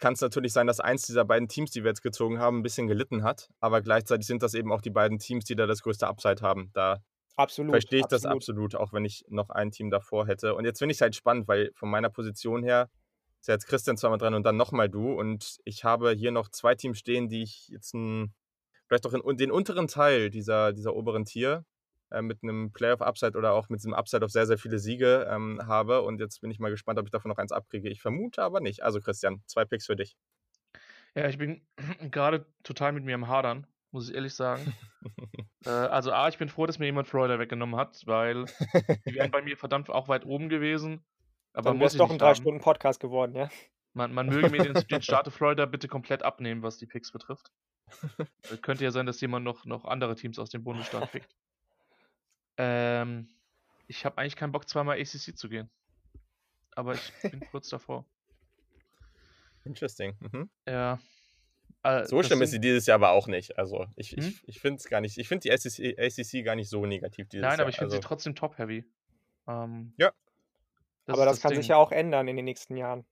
[0.04, 2.62] kann es natürlich sein, dass eins dieser beiden Teams, die wir jetzt gezogen haben, ein
[2.62, 5.82] bisschen gelitten hat, aber gleichzeitig sind das eben auch die beiden Teams, die da das
[5.82, 6.72] größte Upside haben.
[6.74, 7.02] Da
[7.38, 7.72] Absolut.
[7.72, 8.74] verstehe ich das absolut.
[8.74, 10.56] absolut, auch wenn ich noch ein Team davor hätte.
[10.56, 12.90] Und jetzt finde ich es halt spannend, weil von meiner Position her
[13.40, 15.14] ist ja jetzt Christian zweimal dran und dann nochmal du.
[15.14, 18.34] Und ich habe hier noch zwei Teams stehen, die ich jetzt ein,
[18.90, 21.64] vielleicht auch in den unteren Teil dieser, dieser oberen Tier
[22.14, 25.60] äh, mit einem Playoff-Upside oder auch mit diesem Upside auf sehr, sehr viele Siege ähm,
[25.66, 26.02] habe.
[26.02, 27.90] Und jetzt bin ich mal gespannt, ob ich davon noch eins abkriege.
[27.90, 28.84] Ich vermute aber nicht.
[28.84, 30.16] Also Christian, zwei Picks für dich.
[31.16, 31.66] Ja, ich bin
[32.12, 34.74] gerade total mit mir am Hadern, muss ich ehrlich sagen.
[35.66, 38.46] äh, also A, ich bin froh, dass mir jemand Florida weggenommen hat, weil
[39.06, 41.04] die wären bei mir verdammt auch weit oben gewesen.
[41.54, 42.36] Aber Dann wäre muss doch ein nicht drei haben.
[42.36, 43.50] Stunden Podcast geworden, ja?
[43.94, 47.52] Man, man möge mir den, den Staat Florida bitte komplett abnehmen, was die Picks betrifft.
[48.50, 51.36] Äh, könnte ja sein, dass jemand noch, noch andere Teams aus dem Bundesstaat pickt.
[52.58, 53.28] Ähm,
[53.88, 55.70] ich habe eigentlich keinen Bock, zweimal ACC zu gehen.
[56.76, 58.06] Aber ich bin kurz davor.
[59.66, 60.16] Interesting.
[60.20, 60.50] Mhm.
[60.68, 61.00] Ja.
[61.84, 63.58] Äh, so schlimm ist sie dieses Jahr aber auch nicht.
[63.58, 64.20] Also ich, hm?
[64.20, 65.18] ich, ich finde es gar nicht.
[65.18, 67.62] Ich finde die ACC, ACC gar nicht so negativ dieses Nein, Jahr.
[67.62, 68.86] aber ich finde also, sie trotzdem top-heavy.
[69.48, 70.12] Ähm, ja.
[71.06, 71.62] Das aber das, das kann Ding.
[71.62, 73.06] sich ja auch ändern in den nächsten Jahren.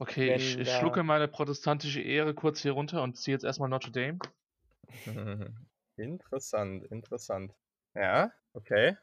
[0.00, 3.68] Okay, Wenn ich, ich schlucke meine protestantische Ehre kurz hier runter und ziehe jetzt erstmal
[3.68, 4.18] Notre Dame.
[5.96, 7.54] interessant, interessant.
[7.94, 8.96] Ja, okay.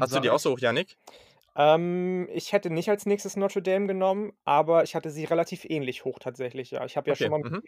[0.00, 0.98] Hast du die auch so hoch, Janik?
[1.56, 6.04] Ähm, ich hätte nicht als nächstes Notre Dame genommen, aber ich hatte sie relativ ähnlich
[6.04, 6.84] hoch tatsächlich, ja.
[6.84, 7.62] Ich habe ja Okay, schon mal mhm.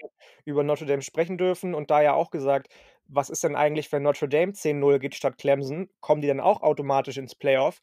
[0.45, 2.69] über Notre Dame sprechen dürfen und da ja auch gesagt:
[3.09, 5.91] „Was ist denn eigentlich, wenn Notre Dame 10:0 geht statt Clemson?
[6.01, 7.81] Kommen die dann auch automatisch ins Playoff?“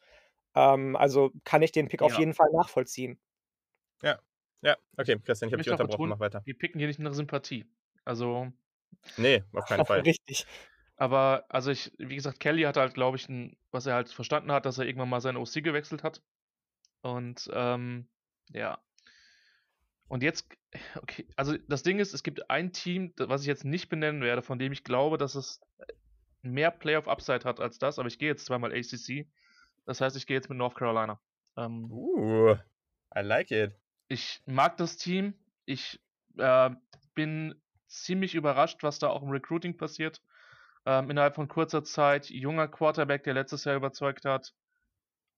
[0.55, 2.19] Ähm, also kann ich den Pick auf Ja.
[2.19, 3.19] jeden Fall nachvollziehen.
[4.03, 4.19] Ja.
[4.61, 6.45] Ja, okay, Christian, ich habe dich unterbrochen, betonen, mach weiter.
[6.45, 7.65] wir picken hier nicht nach Sympathie.
[8.03, 8.51] Also,
[9.17, 10.07] Nee, auf keinen Fall.
[10.07, 10.45] Richtig.
[10.99, 14.51] Aber also ich, wie gesagt, Kelly hatte halt, glaube ich, 'n was er halt verstanden
[14.51, 16.23] hat, dass er irgendwann mal seine OC gewechselt hat.
[17.01, 18.09] Und, ähm,
[18.51, 18.79] ja.
[20.07, 20.49] Und jetzt
[20.95, 24.41] okay, also das Ding ist, es gibt ein Team, was ich jetzt nicht benennen werde,
[24.41, 25.85] von dem ich glaube, dass es, äh,
[26.41, 29.27] mehr Playoff-Upside hat als das, aber ich gehe jetzt zweimal ACC.
[29.85, 31.21] Das heißt, ich gehe jetzt mit North Carolina.
[31.57, 32.55] Ähm Uh,
[33.15, 33.73] I like it.
[34.07, 35.33] Ich mag das Team.
[35.65, 35.99] Ich,
[36.37, 36.71] äh,
[37.15, 40.21] bin ziemlich überrascht, was da auch im Recruiting passiert.
[40.87, 44.53] Ähm, innerhalb von kurzer Zeit junger Quarterback, der letztes Jahr überzeugt hat.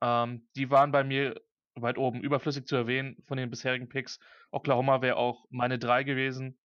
[0.02, 1.42] Ähm, die waren bei mir
[1.76, 2.22] weit oben.
[2.24, 4.20] Überflüssig zu erwähnen von den bisherigen Picks.
[4.52, 6.60] Oklahoma wäre auch meine 3 gewesen.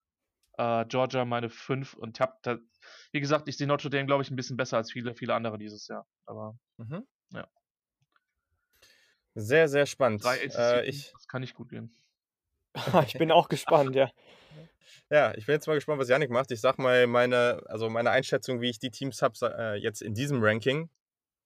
[0.59, 2.59] Äh, Georgia meine 5 und habe da
[3.13, 5.59] wie gesagt, ich sehe Notre Dame, glaube ich, 'n bisschen besser als viele, viele andere
[5.59, 6.07] dieses Jahr.
[6.27, 7.07] Aber Mhm.
[7.33, 7.49] Ja.
[9.39, 10.25] Sehr, sehr spannend.
[10.25, 11.97] 3 Äh, ich das kann nicht gut gehen.
[13.07, 14.11] Ich bin auch gespannt, ja.
[15.11, 16.51] Ja, ich bin jetzt mal gespannt, was Janik macht.
[16.51, 20.15] Ich sage mal meine also meine Einschätzung, wie ich die Teams habe, äh, jetzt in
[20.15, 20.91] diesem Ranking.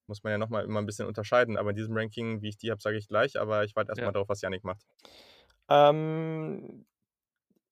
[0.09, 2.59] Muss man ja noch mal immer 'n bisschen unterscheiden, aber in diesem Ranking, wie ich
[2.59, 4.13] die habe, sage ich gleich, aber ich warte erst mal Ja.
[4.13, 4.83] darauf, was Janik macht.
[5.69, 6.87] Ähm,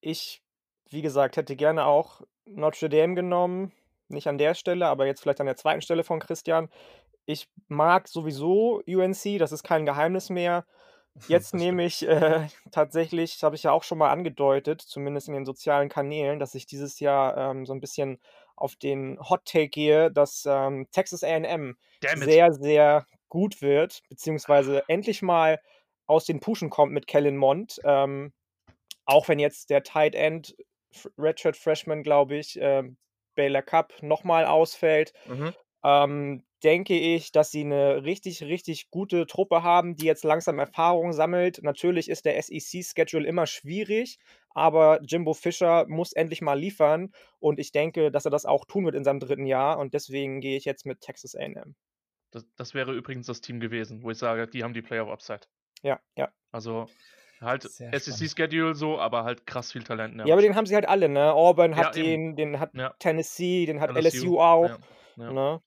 [0.00, 0.42] ich,
[0.90, 3.72] wie gesagt, hätte gerne auch Notre Dame genommen.
[4.08, 6.70] Nicht an der Stelle, aber jetzt vielleicht an der zweiten Stelle von Christian.
[7.26, 10.66] Ich mag sowieso UNC, das ist kein Geheimnis mehr.
[11.26, 15.44] Jetzt nehme ich, äh, tatsächlich habe ich ja auch schon mal angedeutet, zumindest in den
[15.44, 18.18] sozialen Kanälen, dass ich dieses Jahr, ähm, so 'n bisschen
[18.56, 21.76] auf den Hot Take gehe, dass, ähm, Texas A&M
[22.14, 25.60] sehr, sehr gut wird, beziehungsweise endlich mal
[26.06, 27.78] aus den Puschen kommt mit Kellen Mond.
[27.84, 28.32] Ähm,
[29.06, 30.56] auch wenn jetzt der Tight End,
[31.18, 32.98] Redshirt Freshman, glaube ich, ähm,
[33.34, 35.50] Baylor Cupp noch mal ausfällt, Mhm.
[35.84, 41.12] ähm, denke ich, dass sie 'ne richtig, richtig gute Truppe haben, die jetzt langsam Erfahrung
[41.12, 41.60] sammelt.
[41.62, 44.18] Natürlich ist der SEC-Schedule immer schwierig,
[44.50, 48.84] aber Jimbo Fisher muss endlich mal liefern und ich denke, dass er das auch tun
[48.86, 49.46] wird in seinem 3.
[49.46, 51.74] Jahr und deswegen gehe ich jetzt mit Texas A&M.
[52.32, 55.48] Das das wäre übrigens das Team gewesen, wo ich sage, die haben die Playoff Upside.
[55.82, 56.32] Ja, ja.
[56.54, 56.94] Also,
[57.40, 57.70] halt.
[57.92, 61.08] SEC-Schedule so, aber halt krass viel Talent der Ja, aber den haben sie halt alle,
[61.08, 61.32] ne?
[61.32, 62.18] Auburn Ja, hat eben.
[62.18, 62.94] den, den hat Ja.
[62.98, 64.78] Tennessee, den hat LSU, LSU auch, ja,
[65.16, 65.34] ja.
[65.34, 65.62] ne?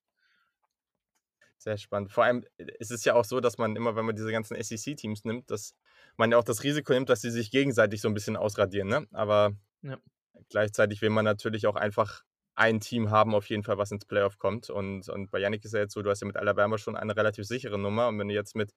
[1.63, 2.11] Sehr spannend.
[2.11, 4.55] Vor allem, äh, es ist ja auch so, dass man immer, wenn man diese ganzen
[4.55, 5.75] SEC-Teams nimmt, dass
[6.17, 9.05] man ja auch das Risiko nimmt, dass sie sich gegenseitig so 'n bisschen ausradieren, ne?
[9.11, 9.51] Aber
[9.83, 10.01] Ja.
[10.49, 12.23] gleichzeitig will man natürlich auch einfach
[12.55, 14.69] ein Team haben auf jeden Fall, was ins Playoff kommt.
[14.69, 17.15] Und und bei Janik ist ja jetzt so, du hast ja mit Alabama schon eine
[17.17, 18.71] relativ sichere Nummer und wenn du jetzt mit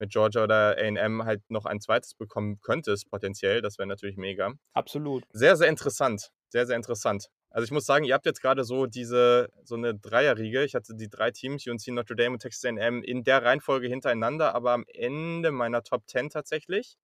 [0.00, 2.16] mit Georgia oder A&M halt noch ein 2.
[2.18, 4.54] bekommen könntest potenziell, das wäre natürlich mega.
[4.76, 5.26] Absolut.
[5.32, 6.30] Sehr, sehr interessant.
[6.50, 7.28] Sehr, sehr interessant.
[7.56, 10.62] Also, ich muss sagen, ihr habt jetzt grade so diese so 'ne Dreierriege.
[10.64, 14.54] Ich hatte die 3 Teams, UNC, Notre Dame und Texas A&M in der Reihenfolge hintereinander,
[14.54, 16.96] aber am Ende meiner Top 10 tatsächlich.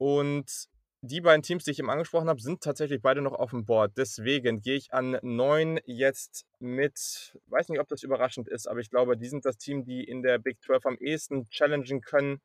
[0.00, 0.66] Und
[1.00, 3.92] die beiden Teams, die ich eben angesprochen habe, sind tatsächlich beide noch aufm Board.
[3.96, 8.90] Deswegen gehe ich an 9 jetzt mit weiß nicht, ob das überraschend ist, aber ich
[8.90, 12.40] glaube, die sind das Team, die in der Big 12 am ehesten challengen können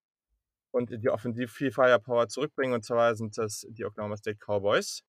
[0.71, 2.73] und die offensiv viel Firepower zurückbringen.
[2.73, 5.03] Und zwar sind das die Oklahoma State Cowboys,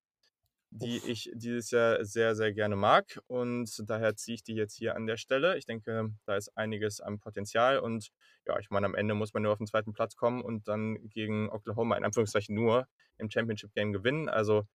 [0.75, 1.09] die Uff.
[1.09, 5.07] ich dieses Jahr sehr, sehr gerne mag und daher ziehe ich die jetzt hier an
[5.07, 5.59] der Stelle.
[5.59, 8.11] Ich denke, da ist einiges an Potenzial und
[8.47, 9.93] ja, ich meine, am Ende muss man nur auf den 2.
[9.93, 14.31] Platz kommen und dann gegen Oklahoma in Anführungszeichen nur im Championship Game gewinnen.
[14.31, 14.67] Also,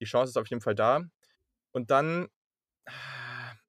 [0.00, 1.02] die Chance ist auf jeden Fall da.
[1.72, 2.28] Und dann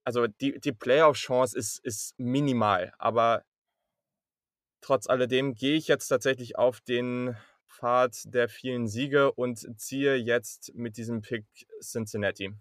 [0.04, 3.44] also, die die Playoff-Chance ist ist minimal, aber
[4.82, 7.36] trotz alledem gehe ich jetzt tatsächlich auf den
[7.82, 11.46] Pfad der vielen Siege und ziehe jetzt mit diesem Pick
[11.82, 12.54] Cincinnati.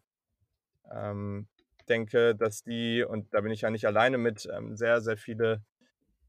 [0.90, 1.46] Ähm,
[1.88, 5.62] denke, dass die und da bin ich ja nicht alleine mit, ähm, sehr, sehr viele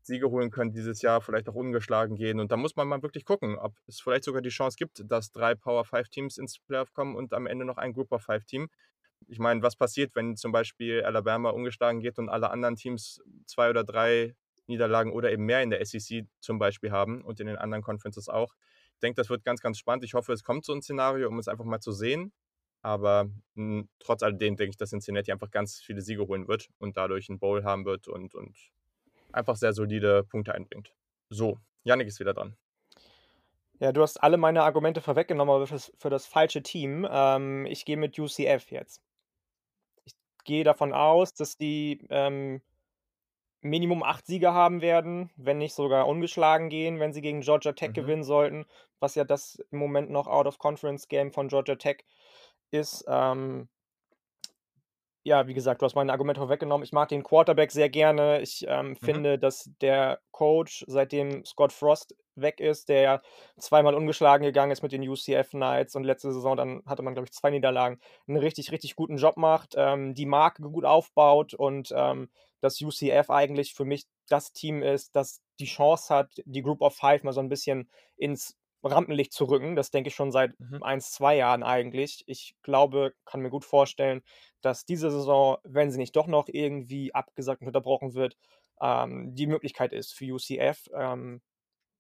[0.02, 2.42] Siege holen können dieses Jahr, vielleicht auch ungeschlagen gehen.
[2.42, 5.32] Und da muss man mal wirklich gucken, ob es vielleicht sogar die Chance gibt, dass
[5.32, 8.44] 3 Power 5 Teams ins Playoff kommen und am Ende noch ein Group of 5
[8.46, 8.70] Team.
[9.28, 13.70] ich meine, was passiert, wenn zum Beispiel Alabama ungeschlagen geht und alle anderen Teams zwei
[13.70, 14.36] oder drei
[14.68, 18.28] Niederlagen oder eben mehr in der SEC zum Beispiel haben und in den anderen Conferences
[18.28, 18.54] auch.
[19.02, 20.04] Denke, das wird ganz, ganz spannend.
[20.04, 22.32] Ich hoffe, es kommt so ein Szenario, um es einfach mal zu sehen.
[22.82, 26.70] Aber mh, hm, trotz alledem denke ich, dass Cincinnati einfach ganz viele Siege holen wird
[26.80, 28.58] und dadurch einen Bowl haben wird und, und
[29.32, 30.94] einfach sehr solide Punkte einbringt.
[31.30, 32.56] So, Yannick ist wieder dran.
[33.80, 37.08] Ja, du hast alle meine Argumente vorweggenommen, aber für, für das falsche Team.
[37.10, 39.02] Ähm, ich gehe mit UCF jetzt.
[40.06, 42.62] Ich gehe davon aus, dass die ähm,
[43.62, 47.90] Minimum acht Siege haben werden, wenn nicht sogar ungeschlagen gehen, wenn sie gegen Georgia Tech
[47.90, 47.94] mhm.
[47.94, 48.66] gewinnen sollten,
[49.00, 52.04] was ja das im Moment noch Out-of-Conference-Game von Georgia Tech
[52.72, 53.06] ist.
[53.08, 53.70] Ähm,
[55.24, 56.84] ja, wie gesagt, du hast meine Argumente vorweggenommen.
[56.84, 58.42] Ich mag den Quarterback sehr gerne.
[58.42, 58.96] Ich ähm, mhm.
[58.96, 63.22] finde, dass der Coach, seitdem Scott Frost weg ist, der ja
[63.60, 67.26] zweimal ungeschlagen gegangen ist mit den UCF Knights und letzte Saison dann hatte man, glaube
[67.26, 71.94] ich, zwei Niederlagen, einen richtig, richtig guten Job macht, ähm, die Marke gut aufbaut und
[71.96, 72.30] ähm,
[72.62, 76.96] dass UCF eigentlich für mich das Team ist, das die Chance hat, die Group of
[76.96, 79.76] Five mal so ein bisschen ins Rampenlicht zu rücken.
[79.76, 80.82] Das denke ich schon seit mhm.
[80.82, 82.24] ein, zwei Jahren eigentlich.
[82.28, 84.24] Ich glaube, kann mir gut vorstellen,
[84.62, 88.38] dass diese Saison, wenn sie nicht doch noch irgendwie abgesagt und unterbrochen wird,
[88.82, 91.42] ähm, die Möglichkeit ist für UCF, ähm,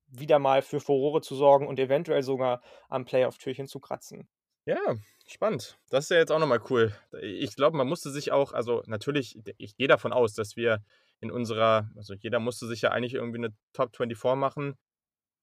[0.07, 4.27] wieder mal für Furore zu sorgen und eventuell sogar am Playoff-Türchen zu kratzen.
[4.65, 4.95] Ja,
[5.33, 5.77] spannend.
[5.89, 6.93] Das ist ja jetzt auch nochmal cool.
[7.21, 10.83] Ich glaube, man musste sich auch, also natürlich, ich gehe davon aus, dass wir
[11.19, 14.75] in unserer, also jeder musste sich ja eigentlich irgendwie eine Top 24 machen,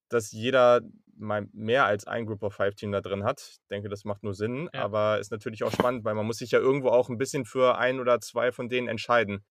[0.09, 0.81] dass jeder
[1.16, 3.40] mal mehr als ein Group of Five Team da drin hat.
[3.40, 4.83] Ich denke, das macht nur Sinn, ja.
[4.83, 7.79] aber ist natürlich auch spannend, weil man muss sich ja irgendwo auch ein bisschen für
[7.79, 9.44] ein oder zwei von denen entscheiden.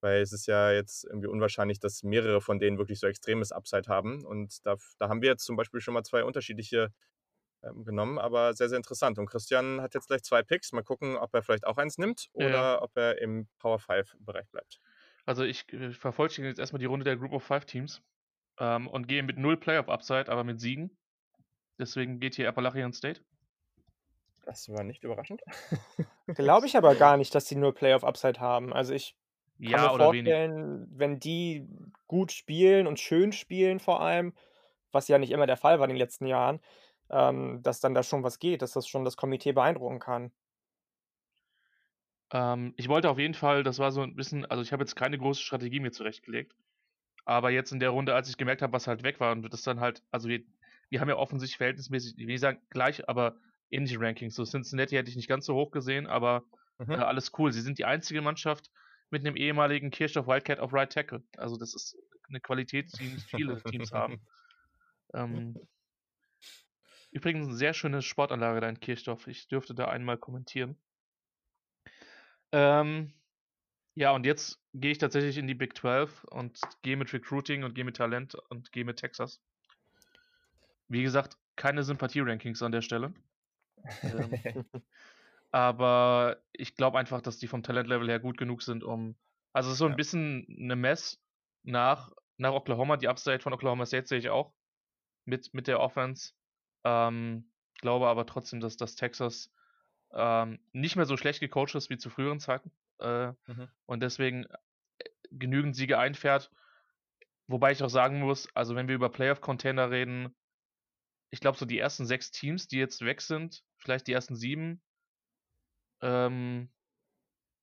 [0.00, 3.88] Weil es ist ja jetzt irgendwie unwahrscheinlich, dass mehrere von denen wirklich so extremes Upside
[3.88, 4.24] haben.
[4.24, 6.92] Und da, da haben wir jetzt zum Beispiel schon mal zwei unterschiedliche
[7.84, 9.18] genommen, aber sehr, sehr interessant.
[9.18, 10.72] Und Christian hat jetzt gleich zwei Picks.
[10.72, 12.82] Mal gucken, ob er vielleicht auch eins nimmt oder ja.
[12.82, 14.80] ob er im Power 5-Bereich bleibt.
[15.24, 18.02] Also ich äh, vervollständige jetzt erstmal die Runde der Group of Five Teams
[18.58, 20.96] ähm, und gehe mit null Playoff-Upside, aber mit Siegen.
[21.78, 23.20] Deswegen geht hier Appalachian State.
[24.44, 25.42] Das war nicht überraschend.
[26.28, 28.72] Glaube ich aber gar nicht, dass die nur Playoff-Upside haben.
[28.72, 29.16] Also ich
[29.60, 30.88] kann ja, mir vorstellen, wenig.
[30.92, 31.68] wenn die
[32.06, 34.34] gut spielen und schön spielen vor allem,
[34.92, 36.60] was ja nicht immer der Fall war in den letzten Jahren,
[37.10, 40.32] ähm, dass dann da schon was geht, dass das schon das Komitee beeindrucken kann.
[42.32, 44.96] Ähm, ich wollte auf jeden Fall, das war so ein bisschen, also ich habe jetzt
[44.96, 46.54] keine große Strategie mir zurechtgelegt,
[47.24, 49.62] aber jetzt in der Runde, als ich gemerkt habe, was halt weg war und das
[49.62, 50.42] dann halt, also wir,
[50.88, 53.36] wir haben ja offensichtlich verhältnismäßig, wie gesagt, gleich, aber
[53.70, 54.34] ähnliche Rankings.
[54.34, 56.44] So Cincinnati hätte ich nicht ganz so hoch gesehen, aber
[56.78, 56.92] mhm.
[56.92, 57.52] äh, alles cool.
[57.52, 58.70] Sie sind die einzige Mannschaft
[59.10, 61.22] mit einem ehemaligen Kirchdorf Wildcat auf Right Tackle.
[61.36, 61.96] Also das ist
[62.28, 64.20] eine Qualität, die nicht viele Teams haben.
[65.14, 65.54] Ähm,
[67.16, 69.26] übrigens eine sehr schöne Sportanlage da in Kirchdorf.
[69.26, 70.76] Ich dürfte da einmal kommentieren.
[72.52, 73.14] Ähm,
[73.94, 77.74] ja, und jetzt gehe ich tatsächlich in die Big 12 und gehe mit Recruiting und
[77.74, 79.40] gehe mit Talent und gehe mit Texas.
[80.88, 83.14] Wie gesagt, keine Sympathie-Rankings an der Stelle.
[84.02, 84.66] ähm,
[85.50, 89.16] aber ich glaube einfach, dass die vom Talentlevel her gut genug sind, um.
[89.54, 89.96] Also es ist so ein ja.
[89.96, 91.18] bisschen eine Mess
[91.62, 92.98] nach, nach Oklahoma.
[92.98, 94.52] Die Upside von Oklahoma State sehe ich auch
[95.24, 96.34] mit, mit der Offense.
[96.86, 99.52] Ähm, glaube aber trotzdem, dass das Texas
[100.12, 102.70] ähm, nicht mehr so schlecht gecoacht ist wie zu früheren Zeiten.
[103.00, 103.68] Äh, mhm.
[103.86, 106.52] Und deswegen äh, genügend Siege einfährt.
[107.48, 110.32] Wobei ich auch sagen muss, also wenn wir über Playoff-Container reden,
[111.30, 114.80] ich glaube, so die ersten sechs Teams, die jetzt weg sind, vielleicht die ersten sieben,
[116.02, 116.68] ähm,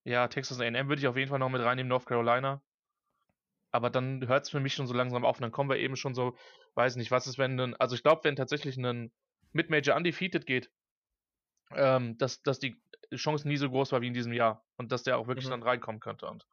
[0.04, 2.62] ja, Texas AM würde ich auf jeden Fall noch mit reinnehmen, North Carolina.
[3.74, 5.96] Aber dann hört es für mich schon so langsam auf und dann kommen wir eben
[5.96, 6.38] schon so,
[6.76, 9.12] weiß nicht, was ist, wenn ein, also ich glaube, wenn tatsächlich ein
[9.52, 10.70] Mid-Major undefeated geht,
[11.72, 12.80] ähm, dass, dass die
[13.16, 15.52] Chance nie so groß war wie in diesem Jahr und dass der auch wirklich mhm.
[15.52, 16.28] dann reinkommen könnte.
[16.28, 16.46] Und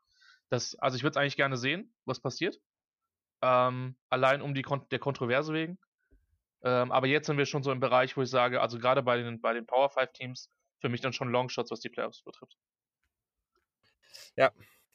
[0.49, 2.59] das, also ich würde es eigentlich gerne sehen, was passiert.
[3.43, 5.79] Ähm, allein um die Kon der Kontroverse wegen.
[6.63, 9.19] Ähm, aber jetzt sind wir schon so im Bereich, wo ich sage, also gerade bei
[9.19, 12.57] den, bei den Power 5 Teams, für mich dann schon Longshots, was die Playoffs betrifft.
[14.37, 14.53] Ja,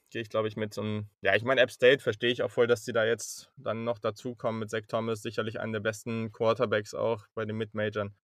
[0.09, 1.09] gehe ich, glaube ich, mit so einem.
[1.21, 3.99] Ja, ich meine, App State verstehe ich auch voll, dass sie da jetzt dann noch
[3.99, 8.15] dazukommen mit Zach Thomas, sicherlich einen der besten Quarterbacks auch bei den Mid-Majern.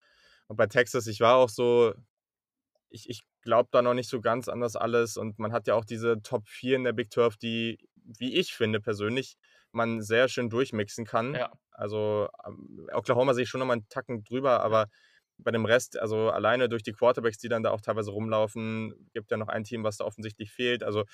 [0.47, 1.93] Und bei Texas, ich war auch so,
[2.89, 5.17] ich, ich glaube da noch nicht so ganz an das alles.
[5.17, 8.53] Und man hat ja auch diese Top 4 in der Big 12, die, wie ich
[8.53, 9.37] finde persönlich,
[9.71, 11.35] man sehr schön durchmixen kann.
[11.35, 11.51] Ja.
[11.71, 14.87] Also ähm, Oklahoma sehe ich schon nochmal einen Tacken drüber, aber
[15.37, 19.31] bei dem Rest, also alleine durch die Quarterbacks, die dann da auch teilweise rumlaufen, gibt
[19.31, 20.83] ja noch ein Team, was da offensichtlich fehlt.
[20.83, 21.05] Also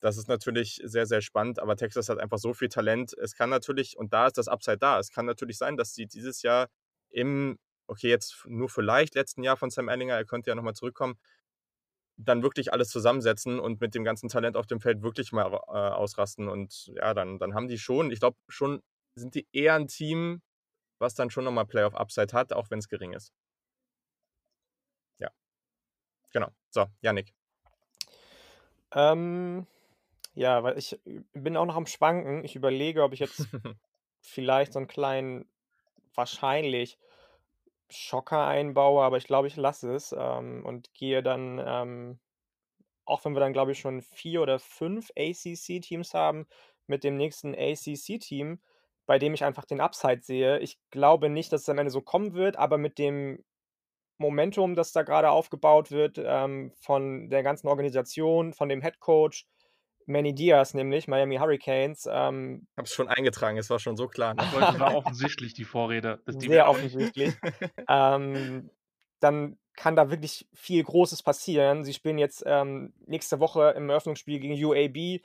[0.00, 3.12] das ist natürlich sehr, sehr spannend, aber Texas hat einfach so viel Talent.
[3.18, 6.06] Es kann natürlich, und da ist das Upside da, es kann natürlich sein, dass sie
[6.06, 6.68] dieses Jahr
[7.10, 11.18] im, okay, jetzt nur vielleicht letzten Jahr von Sam Ellinger, er könnte ja nochmal zurückkommen,
[12.16, 15.70] dann wirklich alles zusammensetzen und mit dem ganzen Talent auf dem Feld wirklich mal äh,
[15.70, 16.48] ausrasten.
[16.48, 18.82] Und ja, dann, dann haben die schon, ich glaube, schon
[19.14, 20.42] sind die eher ein Team,
[20.98, 23.32] was dann schon nochmal Playoff-Upside hat, auch wenn es gering ist.
[25.18, 25.30] Ja.
[26.32, 26.48] Genau.
[26.70, 27.32] So, Yannick.
[28.92, 29.66] Ähm,
[30.34, 31.00] ja, weil ich
[31.32, 32.44] bin auch noch am Schwanken.
[32.44, 33.46] Ich überlege, ob ich jetzt
[34.20, 35.48] vielleicht so einen kleinen,
[36.14, 36.98] wahrscheinlich
[37.88, 42.20] Schocker einbaue, aber ich glaube, ich lasse es ähm, und gehe dann, ähm,
[43.04, 46.46] auch wenn wir dann, glaube ich, schon vier oder fünf ACC-Teams haben,
[46.86, 48.60] mit dem nächsten ACC-Team,
[49.06, 50.58] bei dem ich einfach den Upside sehe.
[50.60, 53.44] Ich glaube nicht, dass es am Ende so kommen wird, aber mit dem
[54.18, 59.46] Momentum, das da gerade aufgebaut wird, ähm, von der ganzen Organisation, von dem Head Coach,
[60.10, 62.06] Manny Diaz nämlich, Miami Hurricanes.
[62.10, 64.34] Ähm, habe es schon eingetragen, es war schon so klar.
[64.34, 64.42] Ne?
[64.58, 66.20] Das war offensichtlich die Vorrede.
[66.26, 67.34] Sehr offensichtlich.
[67.88, 68.70] ähm,
[69.20, 71.84] dann kann da wirklich viel Großes passieren.
[71.84, 75.22] Sie spielen jetzt ähm, nächste Woche im Eröffnungsspiel gegen UAB.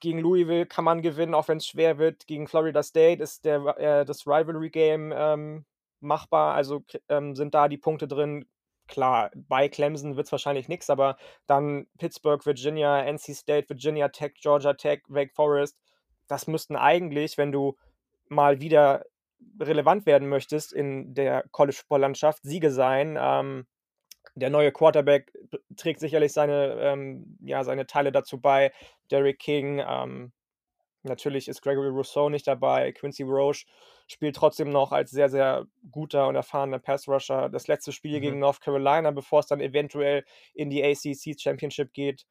[0.00, 2.26] Gegen Louisville kann man gewinnen, auch wenn es schwer wird.
[2.26, 5.64] Gegen Florida State ist der, äh, das Rivalry-Game ähm,
[6.00, 6.54] machbar.
[6.54, 8.46] Also ähm, sind da die Punkte drin.
[8.88, 14.32] Klar, bei Clemson wird es wahrscheinlich nichts, aber dann Pittsburgh, Virginia, NC State, Virginia Tech,
[14.40, 15.78] Georgia Tech, Wake Forest.
[16.26, 17.76] Das müssten eigentlich, wenn du
[18.28, 19.04] mal wieder
[19.60, 23.16] relevant werden möchtest in der College-Sport-Landschaft, Siege sein.
[23.20, 23.66] Ähm,
[24.34, 25.32] der neue Quarterback
[25.76, 28.72] trägt sicherlich seine, ähm, ja, seine Teile dazu bei.
[29.10, 30.32] Derek King, ähm,
[31.08, 32.92] natürlich ist Gregory Rousseau nicht dabei.
[32.92, 33.66] Quincy Roche
[34.06, 37.48] spielt trotzdem noch als sehr, sehr guter und erfahrener Pass-Rusher.
[37.48, 38.22] Das letzte Spiel mhm.
[38.22, 42.26] gegen North Carolina, bevor es dann eventuell in die ACC Championship geht.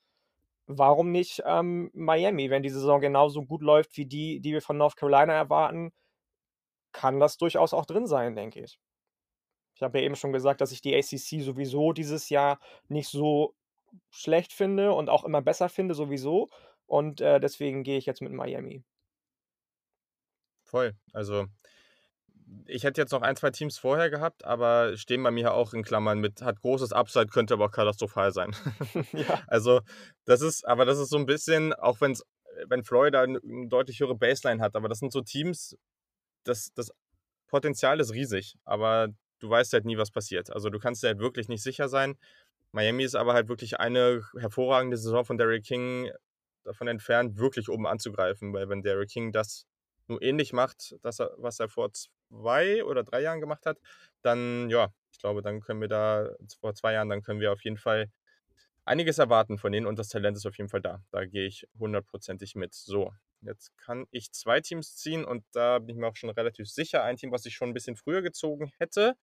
[0.65, 4.77] Warum nicht ähm, Miami, wenn die Saison genauso gut läuft wie die, die wir von
[4.77, 5.93] North Carolina erwarten?
[6.91, 8.79] Kann das durchaus auch drin sein, denke ich.
[9.75, 12.59] Ich habe ja eben schon gesagt, dass ich die ACC sowieso dieses Jahr
[12.89, 13.53] nicht so
[14.09, 16.49] schlecht finde und auch immer besser finde, sowieso.
[16.87, 18.83] Und äh, deswegen gehe ich jetzt mit Miami.
[20.63, 20.93] Voll.
[21.13, 21.45] Also,
[22.65, 25.83] ich hätte jetzt noch ein, zwei Teams vorher gehabt, aber stehen bei mir auch in
[25.83, 28.55] Klammern mit, hat großes Upside, könnte aber auch katastrophal sein.
[29.13, 29.41] ja.
[29.47, 29.81] Also,
[30.25, 32.23] das ist, aber das ist so ein bisschen, auch wenn's,
[32.67, 35.77] wenn Florida eine deutlich höhere Baseline hat, aber das sind so Teams,
[36.43, 36.91] das, das
[37.47, 40.51] Potenzial ist riesig, aber du weißt halt nie, was passiert.
[40.51, 42.17] Also du kannst dir halt wirklich nicht sicher sein.
[42.71, 46.11] Miami ist aber halt wirklich eine hervorragende Saison von Derrick King
[46.67, 49.65] davon entfernt, wirklich oben anzugreifen, weil wenn Derrick King das
[50.07, 53.79] nur ähnlich macht, dass er, was er vor zwei oder drei Jahren gemacht hat,
[54.21, 57.63] dann ja, ich glaube, dann können wir da, vor zwei Jahren, dann können wir auf
[57.63, 58.11] jeden Fall
[58.85, 61.01] einiges erwarten von denen und das Talent ist auf jeden Fall da.
[61.11, 62.73] Da gehe ich hundertprozentig mit.
[62.73, 66.69] So, jetzt kann ich zwei Teams ziehen und da bin ich mir auch schon relativ
[66.69, 67.03] sicher.
[67.03, 69.15] Ein Team, was ich schon ein bisschen früher gezogen hätte,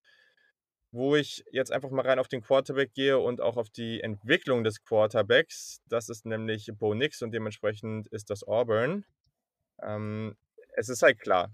[0.95, 4.63] wo ich jetzt einfach mal rein auf den Quarterback gehe und auch auf die Entwicklung
[4.63, 5.81] des Quarterbacks.
[5.89, 9.03] Das ist nämlich Bo Nix und dementsprechend ist das Auburn.
[9.83, 10.37] Ähm,
[10.77, 11.53] es ist halt klar,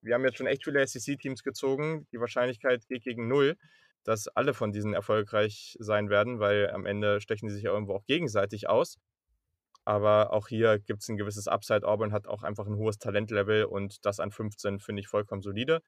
[0.00, 2.06] wir haben jetzt schon echt viele SEC-Teams gezogen.
[2.10, 3.58] Die Wahrscheinlichkeit geht gegen null,
[4.02, 7.94] dass alle von diesen erfolgreich sein werden, weil am Ende stechen sie sich ja irgendwo
[7.94, 8.96] auch gegenseitig aus.
[9.84, 11.86] Aber auch hier gibt es ein gewisses Upside.
[11.86, 15.82] Auburn hat auch einfach ein hohes Talentlevel und das an 15 finde ich vollkommen solide.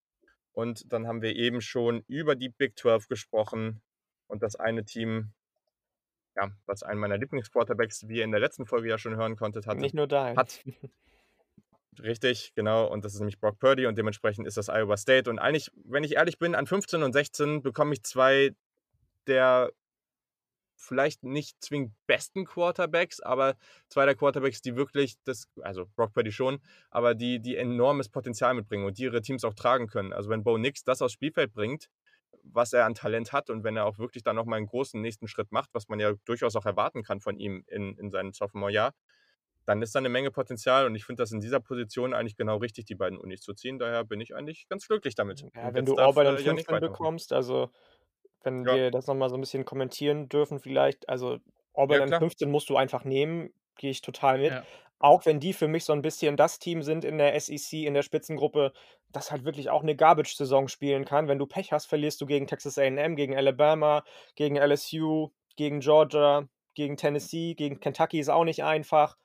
[0.57, 3.83] Und dann haben wir eben schon über die Big 12 gesprochen
[4.27, 5.33] und das eine Team,
[6.35, 9.66] ja, was einen meiner Lieblingsquarterbacks, wie ihr in der letzten Folge ja schon hören konntet,
[9.66, 10.35] hatte, Nicht nur da.
[10.35, 10.64] Hat.
[12.03, 12.87] Richtig, genau.
[12.90, 15.29] Und das ist nämlich Brock Purdy und dementsprechend ist das Iowa State.
[15.29, 18.55] Und eigentlich, wenn ich ehrlich bin, an 15 und 16 bekomme ich zwei
[19.27, 19.71] der
[20.77, 23.57] vielleicht nicht zwingend besten Quarterbacks, aber
[23.89, 26.61] zwei der Quarterbacks, die wirklich das, also Brock Purdy schon,
[26.91, 30.12] aber die, die enormes Potenzial mitbringen und die ihre Teams auch tragen können.
[30.12, 31.89] Also wenn Bo Nix das aufs Spielfeld bringt,
[32.43, 35.27] was er an Talent hat und wenn er auch wirklich dann nochmal einen großen nächsten
[35.27, 38.93] Schritt macht, was man ja durchaus auch erwarten kann von ihm in, in seinem Sophomore-Jahr,
[39.66, 42.57] dann ist da eine Menge Potenzial und ich finde das in dieser Position eigentlich genau
[42.59, 43.79] richtig, die beiden Unis zu ziehen.
[43.79, 45.45] Daher bin ich eigentlich ganz glücklich damit.
[45.55, 47.70] Ja, wenn du Auburn dann 15 bekommst, also
[48.43, 48.74] wenn ja.
[48.74, 51.09] wir das nochmal so ein bisschen kommentieren dürfen, vielleicht.
[51.09, 51.39] Also,
[51.72, 54.53] Auburn ja, 15 musst du einfach nehmen, gehe ich total mit.
[54.53, 54.64] Ja.
[54.99, 57.93] Auch wenn die für mich so ein bisschen das Team sind in der SEC, in
[57.93, 58.72] der Spitzengruppe,
[59.12, 61.28] das halt wirklich auch eine Garbage-Saison spielen kann.
[61.28, 64.05] Wenn du Pech hast, verlierst du gegen Texas AM, gegen Alabama,
[64.37, 69.16] gegen LSU, gegen Georgia, gegen Tennessee, gegen Kentucky ist auch nicht einfach.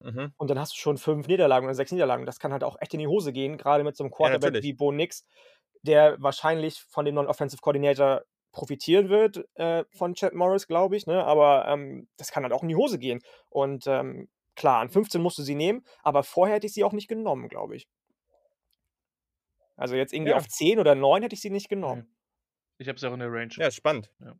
[0.00, 0.32] Mhm.
[0.36, 2.26] Und dann hast du schon fünf Niederlagen oder sechs Niederlagen.
[2.26, 4.62] Das kann halt auch echt in die Hose gehen, gerade mit so einem Quarterback ja,
[4.62, 5.26] wie Bo Nix,
[5.82, 8.22] der wahrscheinlich von dem Non-Offensive Coordinator
[8.52, 11.06] profitieren wird äh, von Chad Morris, glaube ich.
[11.06, 11.24] Ne?
[11.24, 13.20] Aber ähm, das kann halt auch in die Hose gehen.
[13.48, 16.92] Und ähm, klar, an 15 musst du sie nehmen, aber vorher hätte ich sie auch
[16.92, 17.88] nicht genommen, glaube ich.
[19.76, 20.36] Also jetzt irgendwie ja.
[20.36, 22.14] auf 10 oder 9 hätte ich sie nicht genommen.
[22.78, 23.52] Ich habe sie auch in der Range.
[23.56, 24.10] Ja, spannend.
[24.20, 24.34] Ja.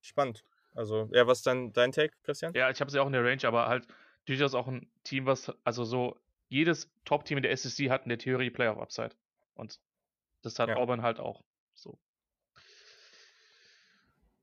[0.00, 0.44] Spannend.
[0.74, 2.52] Also, ja, was ist dein, dein Take, Christian?
[2.54, 3.86] Ja, ich habe sie auch in der Range, aber halt
[4.26, 6.16] durchaus auch ein Team, was, also so,
[6.48, 9.16] jedes Top-Team in der SEC hat in der Theorie Playoff-Upside.
[9.54, 9.80] Und
[10.42, 10.76] das hat Ja.
[10.76, 11.42] Auburn halt auch.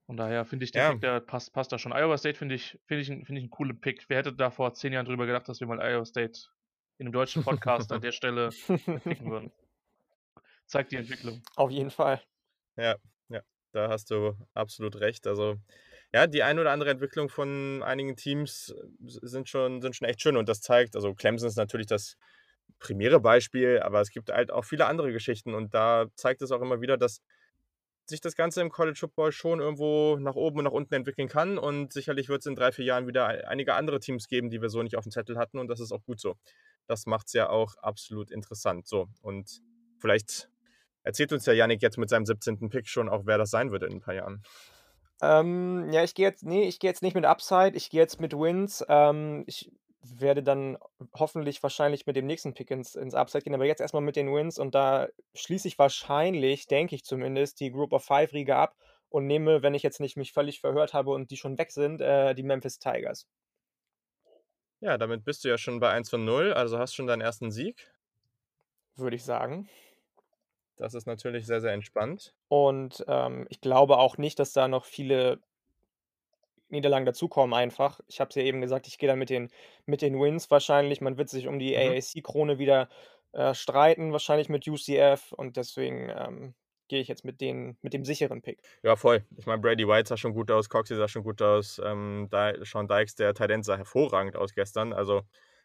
[0.05, 0.91] Von daher finde ich den Ja.
[0.91, 1.93] Pick, der passt, passt da schon.
[1.93, 4.05] Iowa State finde ich, finde ich, ein- finde ich einen coolen Pick.
[4.09, 6.39] Wer hätte da vor zehn Jahren drüber gedacht, dass wir mal Iowa State
[6.97, 8.49] in einem deutschen Podcast an der Stelle
[9.03, 9.51] picken würden?
[10.67, 11.41] Zeigt die Entwicklung.
[11.55, 12.21] Auf jeden Fall.
[13.75, 15.25] Da hast du absolut recht.
[15.25, 15.55] Also,
[16.13, 20.21] ja, die ein oder andere Entwicklung von einigen Teams äh, sind schon, sind schon echt
[20.21, 22.15] schön und das zeigt, also Clemson ist natürlich das
[22.77, 26.61] primäre Beispiel, aber es gibt halt auch viele andere Geschichten und da zeigt es auch
[26.61, 27.23] immer wieder, dass
[28.05, 31.57] sich das Ganze im College Football schon irgendwo nach oben und nach unten entwickeln kann
[31.57, 34.61] und sicherlich wird es in drei, vier Jahren wieder ein- einige andere Teams geben, die
[34.61, 36.35] wir so nicht auf dem Zettel hatten und das ist auch gut so.
[36.87, 38.87] Das macht es ja auch absolut interessant.
[38.87, 39.61] So, und
[39.99, 40.49] vielleicht
[41.03, 42.69] erzählt uns ja Yannick jetzt mit seinem 17.
[42.69, 44.43] Pick schon auch, wer das sein wird in ein paar Jahren.
[45.21, 48.33] Ähm, ja, ich gehe jetzt, nee, ich jetzt nicht mit Upside, ich gehe jetzt mit
[48.33, 48.83] Wins.
[48.89, 49.71] Ähm, ich
[50.03, 50.77] werde dann
[51.13, 54.33] hoffentlich wahrscheinlich mit dem nächsten Pick ins, ins Upside gehen, aber jetzt erstmal mit den
[54.33, 58.75] Wins und da schließe ich wahrscheinlich, denke ich zumindest, die Group of Five Riege ab
[59.09, 62.01] und nehme, wenn ich jetzt nicht mich völlig verhört habe und die schon weg sind,
[62.01, 63.27] äh, die Memphis Tigers.
[64.79, 67.51] Ja, damit bist du ja schon bei 1 von 0, also hast schon deinen ersten
[67.51, 67.93] Sieg.
[68.95, 69.69] Würde ich sagen.
[70.75, 72.33] Das ist natürlich sehr, sehr entspannt.
[72.49, 75.39] Und ähm, ich glaube auch nicht, dass da noch viele
[76.73, 78.01] Niederlagen dazukommen einfach.
[78.07, 79.49] Ich habe es ja eben gesagt, ich gehe dann mit den,
[79.85, 80.99] mit den Wins wahrscheinlich.
[80.99, 81.77] Man wird sich um die Mhm.
[81.77, 82.89] AAC-Krone wieder
[83.31, 85.31] äh, streiten, wahrscheinlich mit UCF.
[85.31, 86.53] Und deswegen ähm,
[86.89, 88.61] gehe ich jetzt mit, den, mit dem sicheren Pick.
[88.83, 89.23] Ja, voll.
[89.37, 92.65] Ich meine, Brady White sah schon gut aus, Coxie sah schon gut aus, ähm, Di
[92.65, 94.93] Sean Dykes, der Talent sah hervorragend aus gestern.
[94.93, 95.21] Also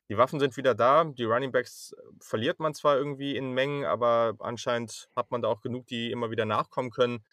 [0.08, 1.04] die Waffen sind wieder da.
[1.04, 5.48] Die Running Backs äh, verliert man zwar irgendwie in Mengen, aber anscheinend hat man da
[5.48, 7.24] auch genug, die immer wieder nachkommen können.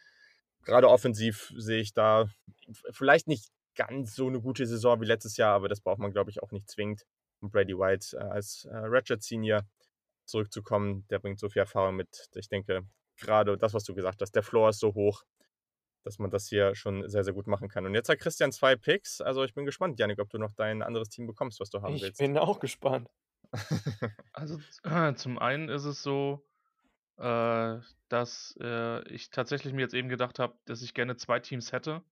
[0.63, 2.25] Gerade offensiv sehe ich da
[2.91, 6.29] vielleicht nicht ganz so eine gute Saison wie letztes Jahr, aber das braucht man, glaube
[6.31, 7.05] ich, auch nicht zwingend.
[7.41, 9.61] Und Brady White äh, als äh, Ratchet Senior
[10.25, 12.29] zurückzukommen, der bringt so viel Erfahrung mit.
[12.35, 12.81] Ich denke,
[13.17, 15.23] gerade das, was du gesagt hast, der Floor ist so hoch,
[16.03, 17.85] dass man das hier schon sehr, sehr gut machen kann.
[17.85, 19.21] Und jetzt hat Christian zwei Picks.
[19.21, 21.95] Also ich bin gespannt, Janik, ob du noch dein anderes Team bekommst, was du haben
[21.95, 22.19] Ich willst.
[22.19, 23.09] bin auch gespannt.
[24.33, 24.59] Also
[25.15, 26.45] zum einen ist es so,
[27.17, 27.77] äh,
[28.09, 32.03] dass äh, ich tatsächlich mir jetzt eben gedacht habe, dass ich gerne zwei Teams hätte,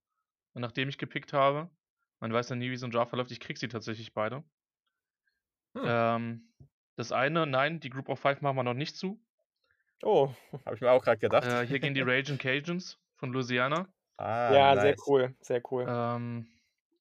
[0.54, 1.70] nachdem ich gepickt habe.
[2.20, 3.32] Man weiß ja nie, wie so ein Draft verläuft.
[3.32, 4.44] Ich krieg sie tatsächlich beide.
[5.76, 5.84] Hm.
[5.86, 6.54] Ähm,
[6.96, 9.20] das eine, nein, die Group of Five machen wir noch nicht zu.
[10.04, 10.30] Oh,
[10.66, 11.46] Habe ich mir auch gerade gedacht.
[11.46, 13.88] Äh, hier gehen die Raging Cajuns von Louisiana.
[14.18, 15.08] ah, ja, sehr nice.
[15.08, 15.86] cool, sehr cool.
[15.88, 16.48] Ähm,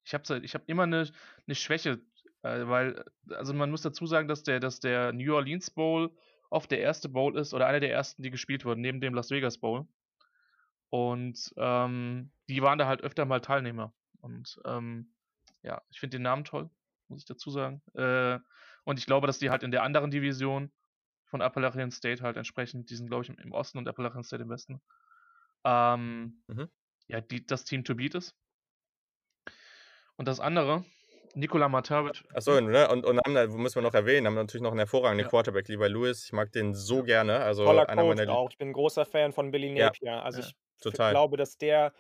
[0.04, 1.08] ich habe ich hab immer eine,
[1.46, 2.00] eine Schwäche,
[2.42, 6.10] äh, weil, also man muss dazu sagen, dass der, dass der New Orleans Bowl
[6.50, 9.30] oft der erste Bowl ist oder einer der ersten, die gespielt wurden, neben dem Las
[9.30, 9.86] Vegas Bowl.
[10.90, 13.92] Und ähm, die waren da halt öfter mal Teilnehmer.
[14.20, 15.14] Und ähm,
[15.62, 16.70] ja, ich finde den Namen toll,
[17.08, 17.82] muss ich dazu sagen.
[17.94, 18.38] Äh,
[18.84, 20.72] und ich glaube, dass die halt in der anderen Division
[21.24, 24.50] von Appalachian State halt entsprechend, die sind, glaube ich, im, Osten und Appalachian State im
[24.50, 24.80] Westen,
[25.64, 26.68] ähm, Mhm.
[27.06, 28.36] ja, die, das Team to beat ist.
[30.16, 30.84] Und das andere,
[31.34, 32.24] Nicola Martin wird.
[32.34, 32.88] Achso, ne?
[32.90, 35.30] und, und haben, da- müssen wir noch erwähnen, haben natürlich noch einen hervorragenden Ja.
[35.30, 36.26] Quarterback, lieber Lewis.
[36.26, 37.38] Ich mag den so gerne.
[37.40, 38.50] Also Toller einer Coach meiner auch.
[38.50, 39.86] Ich bin ein großer Fan von Billy Ja.
[39.86, 40.22] Napier.
[40.22, 41.12] Also Ja, ich total.
[41.12, 41.94] glaube, dass der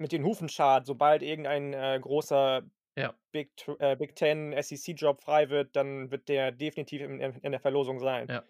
[0.00, 2.62] mit den Hufen schart, sobald irgendein äh, großer
[2.96, 3.14] Ja.
[3.32, 8.00] Big, äh, Big Ten SEC-Job frei wird, dann wird der definitiv in, in der Verlosung
[8.00, 8.28] sein.
[8.28, 8.42] Ja.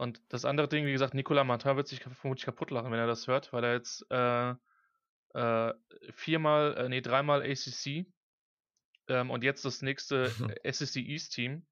[0.00, 3.06] Und das andere Ding, wie gesagt, Nicola Martin wird sich vermutlich kaputt lachen, wenn er
[3.06, 4.54] das hört, weil er jetzt äh,
[5.34, 5.74] äh,
[6.14, 8.06] viermal, äh, nee, dreimal ACC
[9.08, 10.30] ähm, und jetzt das nächste
[10.64, 11.66] SEC East Team,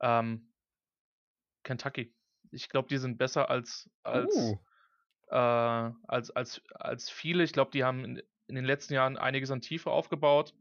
[0.00, 0.52] ähm,
[1.62, 2.12] Kentucky.
[2.50, 4.58] Ich glaube, die sind besser als, als, Uh.
[5.32, 7.42] Äh, als, als, als viele.
[7.42, 10.54] Ich glaube, die haben in, in den letzten Jahren einiges an Tiefe aufgebaut.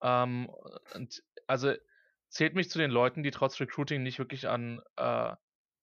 [0.00, 0.48] Ähm,
[0.94, 1.74] und also
[2.28, 5.34] zählt mich zu den Leuten, die trotz Recruiting nicht wirklich an äh,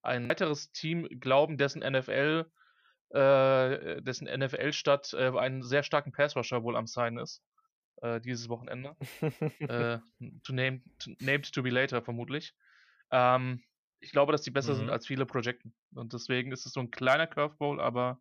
[0.04, 2.46] ein weiteres Team glauben, dessen NFL,
[3.10, 7.42] äh, dessen NFL-Stadt äh, einen sehr starken Pass-Rusher wohl am Sign ist.
[8.02, 8.96] Äh, dieses Wochenende.
[9.60, 10.00] äh,
[10.44, 12.54] to name, to, named to be later, vermutlich.
[13.12, 13.64] Ähm,
[14.04, 14.92] ich glaube, dass die besser sind Mhm.
[14.92, 15.74] als viele projecten.
[15.96, 18.20] Und deswegen ist es so ein kleiner Curveball, aber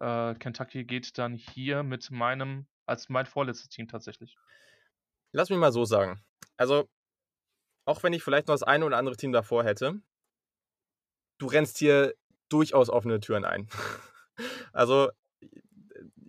[0.00, 4.36] äh, Kentucky geht dann hier mit meinem, als mein vorletztes Team tatsächlich.
[5.32, 6.22] Lass mich mal so sagen.
[6.56, 6.88] Also,
[7.86, 10.02] auch wenn ich vielleicht noch das eine oder andere Team davor hätte,
[11.38, 12.14] du rennst hier
[12.48, 13.68] durchaus offene Türen ein.
[14.72, 15.10] also,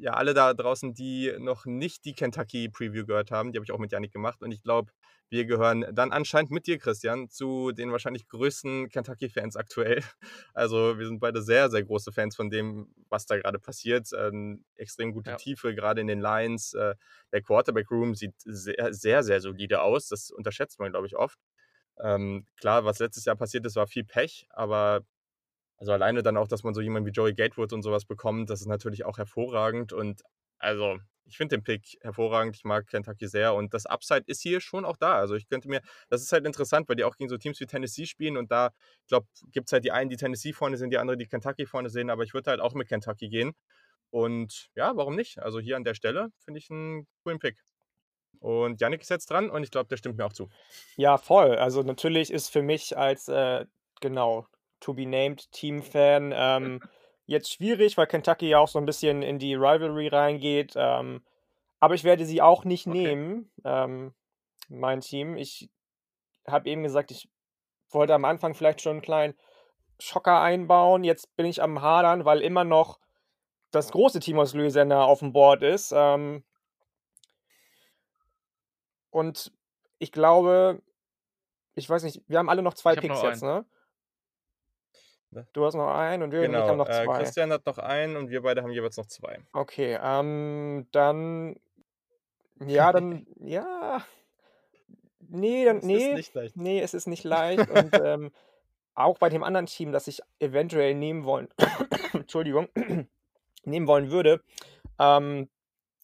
[0.02, 3.78] ja, alle da draußen, die noch nicht die Kentucky-Preview gehört haben, die habe ich auch
[3.78, 4.42] mit Janik gemacht.
[4.42, 4.92] Und ich glaube,
[5.30, 10.04] wir gehören dann anscheinend mit dir, Christian, zu den wahrscheinlich größten Kentucky-Fans aktuell.
[10.54, 14.10] Also wir sind beide sehr, sehr große Fans von dem, was da gerade passiert.
[14.18, 15.38] Ähm, extrem gute ja.
[15.38, 16.74] Tiefe, gerade in den Lines.
[16.74, 16.96] Äh,
[17.32, 20.08] der Quarterback-Room sieht sehr, sehr, sehr solide aus.
[20.08, 21.40] Das unterschätzt man, glaube ich, oft.
[22.00, 25.06] Ähm, klar, was letztes Jahr passiert ist, war viel Pech, aber
[25.82, 28.62] also alleine dann auch, dass man so jemanden wie Joey Gatewood und sowas bekommt, das
[28.62, 29.94] ist natürlich auch hervorragend.
[29.94, 30.22] Und
[30.60, 32.56] also, ich finde den Pick hervorragend.
[32.56, 33.56] Ich mag Kentucky sehr.
[33.56, 35.16] Und das Upside ist hier schon auch da.
[35.16, 37.66] Also ich könnte mir, das ist halt interessant, weil die auch gegen so Teams wie
[37.66, 38.38] Tennessee spielen.
[38.38, 38.70] Und da,
[39.02, 41.66] ich glaube, gibt es halt die einen, die Tennessee vorne sehen, die anderen, die Kentucky
[41.66, 42.12] vorne sehen.
[42.12, 43.54] Aber ich würde halt auch mit Kentucky gehen.
[44.12, 45.40] Und ja, warum nicht?
[45.40, 47.58] Also hier an der Stelle finde ich einen coolen Pick.
[48.40, 50.48] Und Yannick ist jetzt dran und ich glaube, der stimmt mir auch zu.
[50.96, 51.56] Ja, voll.
[51.56, 53.66] Also natürlich ist für mich als, äh,
[54.00, 54.46] genau,
[54.82, 56.34] to be named Team-Fan.
[56.36, 56.82] Ähm,
[57.26, 60.74] jetzt schwierig, weil Kentucky ja auch so ein bisschen in die Rivalry reingeht.
[60.76, 61.24] Ähm,
[61.80, 62.98] aber ich werde sie auch nicht okay.
[62.98, 64.14] nehmen, ähm,
[64.70, 65.38] mein Team.
[65.38, 65.70] Ich
[66.48, 67.30] habe eben gesagt, ich
[67.90, 69.34] wollte am Anfang vielleicht schon einen kleinen
[70.00, 71.04] Schocker einbauen.
[71.04, 73.00] Jetzt bin ich am Hadern, weil immer noch
[73.72, 75.94] das große Team aus Louisiana auf dem Board ist.
[75.96, 76.44] Ähm,
[79.10, 79.52] und
[80.00, 80.82] ich glaube,
[81.76, 83.66] ich weiß nicht, wir haben alle noch zwei ich Picks jetzt, ne?
[85.32, 85.48] Ne?
[85.54, 87.04] Du hast noch einen und wir genau, haben noch zwei.
[87.04, 89.40] Äh, Christian hat noch einen und wir beide haben jeweils noch zwei.
[89.54, 91.56] Okay, ähm, dann.
[92.66, 93.26] Ja, dann.
[93.40, 94.04] ja.
[95.20, 95.78] Nee, dann.
[95.78, 96.56] Es nee, ist nicht leicht.
[96.58, 97.70] Nee, es ist nicht leicht.
[97.70, 98.32] und ähm,
[98.94, 101.48] auch bei dem anderen Team, das ich eventuell nehmen wollen.
[102.14, 102.68] Entschuldigung.
[103.64, 104.44] nehmen wollen würde,
[105.00, 105.50] ähm,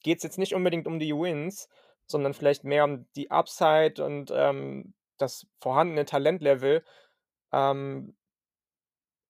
[0.03, 1.69] geht es jetzt nicht unbedingt um die Wins,
[2.05, 6.83] sondern vielleicht mehr um die Upside und ähm, das vorhandene Talentlevel.
[7.51, 8.15] Ähm,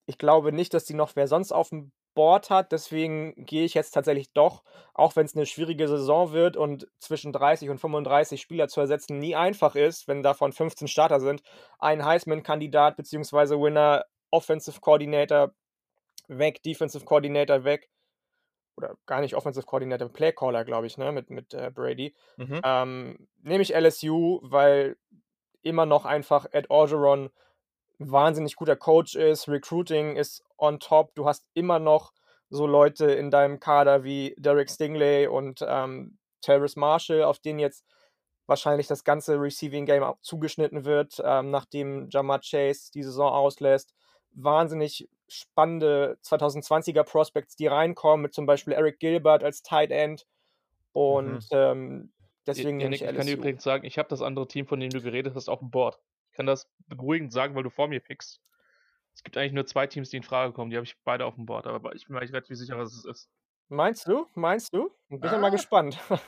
[0.08, 2.72] ich glaube nicht, dass die noch wer sonst auf dem Board hat.
[2.72, 4.64] Deswegen gehe ich jetzt tatsächlich doch,
[4.96, 9.20] auch wenn es eine schwierige Saison wird und zwischen 30 und 35 Spieler zu ersetzen
[9.20, 11.44] nie einfach ist, wenn davon 15 Starter sind,
[11.78, 13.62] ein Heisman-Kandidat bzw.
[13.62, 15.54] Winner, Offensive Coordinator
[16.28, 17.90] weg, Defensive Coordinator weg.
[18.78, 22.16] Oder gar nicht Offensive Coordinator, Playcaller, glaube ich, ne, mit, mit äh, Brady.
[22.38, 22.62] Mhm.
[22.64, 24.98] Ähm, nehme ich LSU, weil
[25.62, 27.30] immer noch einfach Ed Orgeron
[28.00, 32.14] wahnsinnig guter Coach ist, Recruiting ist on top, du hast immer noch
[32.50, 37.84] so Leute in deinem Kader wie Derek Stingley und ähm, Terrace Marshall, auf denen jetzt
[38.46, 43.94] wahrscheinlich das ganze Receiving Game zugeschnitten wird, ähm, nachdem Jamar Chase die Saison auslässt.
[44.32, 50.26] Wahnsinnig spannende 2020er Prospects, die reinkommen, mit zum Beispiel Eric Gilbert als Tight End.
[50.94, 51.58] Und mhm.
[51.58, 52.14] ähm,
[52.46, 54.90] deswegen ja, ich, ich kann dir übrigens sagen, ich habe das andere Team, von dem
[54.90, 56.00] du geredet hast, auf dem Board
[56.38, 58.40] kann das beruhigend sagen, weil du vor mir pickst.
[59.14, 60.70] Es gibt eigentlich nur zwei Teams, die in Frage kommen.
[60.70, 62.94] Die habe ich beide auf dem Board, aber ich bin mir eigentlich relativ sicher, was
[62.94, 63.30] es ist.
[63.68, 64.28] Meinst du?
[64.36, 64.92] Meinst du?
[65.10, 65.40] Bin ich ah.
[65.40, 66.00] mal gespannt.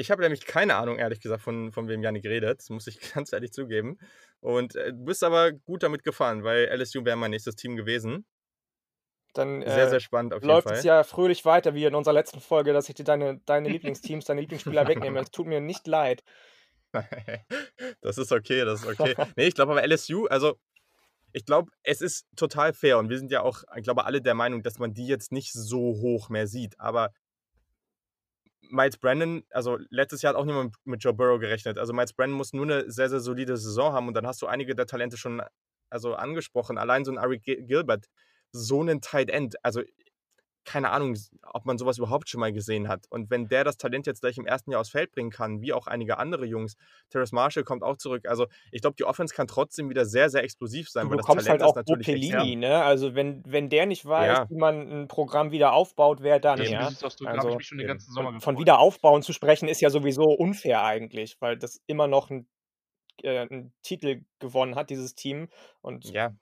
[0.00, 2.60] Ich habe nämlich keine Ahnung, ehrlich gesagt, von, von wem Janik redet.
[2.60, 3.98] Das muss ich ganz ehrlich zugeben.
[4.38, 8.24] Und äh, du bist aber gut damit gefahren, weil LSU wäre mein nächstes Team gewesen.
[9.34, 10.76] Dann sehr, äh, sehr spannend auf jeden läuft Fall.
[10.76, 14.24] es ja fröhlich weiter, wie in unserer letzten Folge, dass ich dir deine, deine Lieblingsteams,
[14.24, 15.18] deine Lieblingsspieler wegnehme.
[15.18, 16.22] Es tut mir nicht leid.
[18.00, 19.14] das ist okay, das ist okay.
[19.36, 20.58] Nee, ich glaube aber LSU, also
[21.32, 24.34] ich glaube, es ist total fair und wir sind ja auch, ich glaube, alle der
[24.34, 26.80] Meinung, dass man die jetzt nicht so hoch mehr sieht.
[26.80, 27.12] Aber
[28.70, 31.78] Miles Brandon, also letztes Jahr hat auch niemand mit Joe Burrow gerechnet.
[31.78, 34.46] Also Miles Brandon muss nur eine sehr, sehr solide Saison haben und dann hast du
[34.46, 35.42] einige der Talente schon
[35.90, 36.78] also angesprochen.
[36.78, 38.06] Allein so ein Ari Gilbert,
[38.52, 39.62] so einen Tight End.
[39.64, 39.82] Also
[40.68, 43.06] keine Ahnung, ob man sowas überhaupt schon mal gesehen hat.
[43.08, 45.72] Und wenn der das Talent jetzt gleich im ersten Jahr aufs Feld bringen kann, wie
[45.72, 46.76] auch einige andere Jungs,
[47.08, 48.28] Terrace Marshall kommt auch zurück.
[48.28, 51.08] Also ich glaube, die Offense kann trotzdem wieder sehr, sehr explosiv sein.
[51.08, 52.84] Du bekommst halt auch Bopelini, ne?
[52.84, 54.50] Also wenn, wenn der nicht weiß, ja.
[54.50, 56.58] wie man ein Programm wieder aufbaut, wer dann?
[56.58, 56.90] Ja, ja.
[56.90, 59.88] Das also, ich mich schon den ganzen Sommer von, von Wiederaufbauen zu sprechen, ist ja
[59.88, 62.46] sowieso unfair eigentlich, weil das immer noch ein,
[63.22, 65.48] äh, einen Titel gewonnen hat, dieses Team.
[65.80, 66.36] Und ja.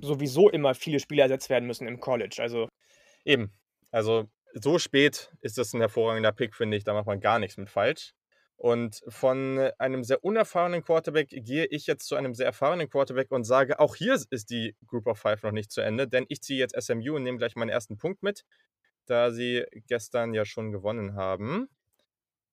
[0.00, 2.36] sowieso immer viele Spieler ersetzt werden müssen im College.
[2.38, 2.68] Also
[3.24, 3.52] Eben.
[3.92, 6.84] Also so spät ist das ein hervorragender Pick, finde ich.
[6.84, 8.14] Da macht man gar nichts mit falsch.
[8.56, 13.44] Und von einem sehr unerfahrenen Quarterback gehe ich jetzt zu einem sehr erfahrenen Quarterback und
[13.44, 16.60] sage, auch hier ist die Group of Five noch nicht zu Ende, denn ich ziehe
[16.60, 18.44] jetzt SMU und nehme gleich meinen ersten Punkt mit,
[19.06, 21.68] da sie gestern ja schon gewonnen haben.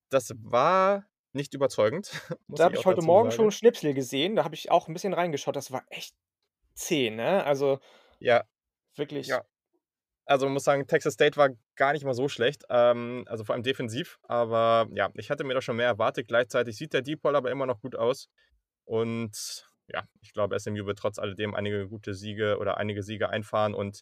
[0.10, 2.10] Das war nicht überzeugend.
[2.48, 3.44] Da habe ich, heute Morgen sagen.
[3.44, 6.16] schon Schnipsel gesehen, da habe ich auch ein bisschen reingeschaut, das war echt
[6.74, 7.44] zehn, ne?
[7.44, 7.80] Also
[8.20, 8.46] ja.
[8.96, 9.44] wirklich ja.
[10.30, 13.56] Also man muss sagen, Texas State war gar nicht mal so schlecht, ähm, also vor
[13.56, 14.20] allem defensiv.
[14.24, 16.28] Aber ja, ich hatte mir da schon mehr erwartet.
[16.28, 18.30] Gleichzeitig sieht der Deep Ball aber immer noch gut aus.
[18.86, 23.74] Und ja, ich glaube, SMU wird trotz alledem einige gute Siege oder einige Siege einfahren.
[23.74, 24.02] Und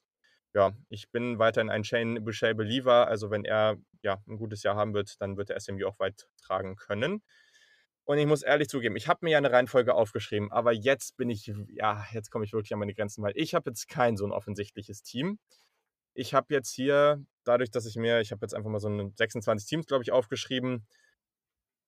[0.53, 3.07] ja, ich bin weiterhin ein Shane Boucher Believer.
[3.07, 6.27] Also wenn er ja ein gutes Jahr haben wird, dann wird der SMU auch weit
[6.41, 7.21] tragen können.
[8.03, 11.29] Und ich muss ehrlich zugeben, ich habe mir ja eine Reihenfolge aufgeschrieben, aber jetzt bin
[11.29, 14.25] ich, ja, jetzt komme ich wirklich an meine Grenzen, weil ich habe jetzt kein so
[14.25, 15.39] ein offensichtliches Team.
[16.19, 19.69] Ich habe jetzt hier, dadurch, dass ich mir, ich habe jetzt einfach mal so 26
[19.69, 20.87] Teams, glaube ich, aufgeschrieben.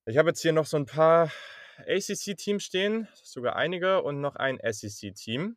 [0.06, 1.32] Ich habe jetzt hier noch so ein paar
[1.78, 5.56] ACC-Teams stehen, sogar einige, und noch ein SEC-Team.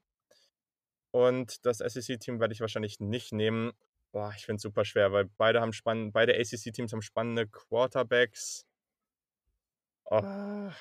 [1.12, 3.74] Und das SEC-Team werde ich wahrscheinlich nicht nehmen.
[4.12, 8.66] Boah, ich finde es super schwer, weil beide haben spannend, beide ACC-Teams haben spannende Quarterbacks.
[10.06, 10.72] Oh,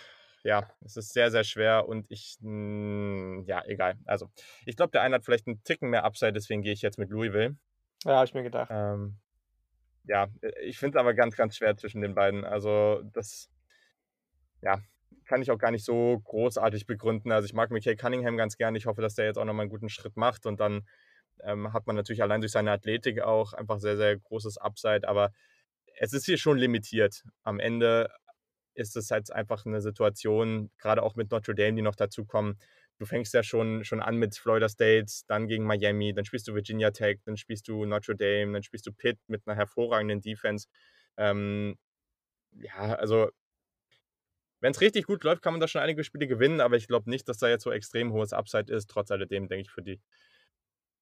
[0.44, 3.98] ja, es ist sehr, sehr schwer und ich, mh, hm, ja, egal.
[4.06, 4.30] Also,
[4.64, 7.10] ich glaube, der eine hat vielleicht einen Ticken mehr Upside, deswegen gehe ich jetzt mit
[7.10, 7.56] Louisville.
[8.04, 8.70] Ja, habe ich mir gedacht.
[8.70, 9.16] Ähm,
[10.04, 10.28] ja,
[10.62, 12.44] ich finde es aber ganz, ganz schwer zwischen den beiden.
[12.44, 13.48] Also, das,
[14.62, 14.80] ja,
[15.26, 17.30] kann ich auch gar nicht so großartig begründen.
[17.30, 18.74] Also, ich mag Mickey Cunningham ganz gern.
[18.74, 20.86] Ich hoffe, dass der jetzt auch nochmal einen guten Schritt macht und dann
[21.42, 25.32] ähm, hat man natürlich allein durch seine Athletik auch einfach sehr, sehr großes Upside, aber
[25.98, 27.24] es ist hier schon limitiert.
[27.42, 28.10] Am Ende
[28.74, 32.58] ist es halt einfach eine Situation, gerade auch mit Notre Dame, die noch dazu kommen.
[33.02, 36.54] Du fängst ja schon, schon an mit Florida State, dann gegen Miami, dann spielst du
[36.54, 40.68] Virginia Tech, dann spielst du Notre Dame, dann spielst du Pitt mit einer hervorragenden Defense.
[41.16, 41.76] Ähm,
[42.52, 43.28] ja, also
[44.60, 47.10] wenn es richtig gut läuft, kann man da schon einige Spiele gewinnen, aber ich glaube
[47.10, 48.88] nicht, dass da jetzt so extrem hohes Upside ist.
[48.88, 50.00] Trotz alledem denke ich für die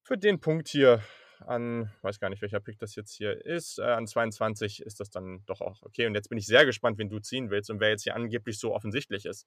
[0.03, 1.03] für den Punkt hier
[1.41, 5.11] an, weiß gar nicht, welcher Pick das jetzt hier ist, äh, an 22 ist das
[5.11, 6.07] dann doch auch okay.
[6.07, 8.59] Und jetzt bin ich sehr gespannt, wen du ziehen willst und wer jetzt hier angeblich
[8.59, 9.47] so offensichtlich ist.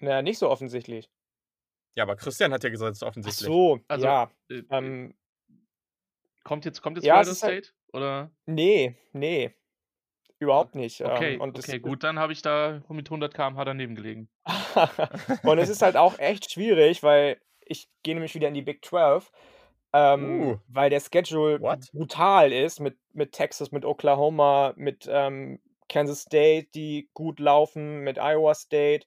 [0.00, 1.10] Naja, nicht so offensichtlich.
[1.94, 3.48] Ja, aber Christian hat ja gesagt, es ist offensichtlich.
[3.48, 4.30] Ach so, also, ja.
[4.50, 5.14] Äh, ähm,
[6.44, 7.52] kommt jetzt, kommt jetzt ja, halt State?
[7.52, 8.30] Halt, oder?
[8.46, 9.54] Nee, nee.
[10.38, 11.00] Überhaupt nicht.
[11.04, 14.28] Okay, ähm, und okay gut, dann habe ich da mit 100 km/h daneben gelegen.
[15.42, 18.84] und es ist halt auch echt schwierig, weil ich gehe nämlich wieder in die Big
[18.84, 19.32] 12
[19.92, 21.90] ähm, Uh, weil der Schedule what?
[21.92, 28.18] brutal ist mit, mit Texas, mit Oklahoma, mit ähm, Kansas State, die gut laufen, mit
[28.18, 29.06] Iowa State.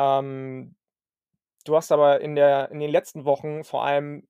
[0.00, 0.74] Ähm,
[1.64, 4.26] du hast aber in, der, in den letzten Wochen vor allem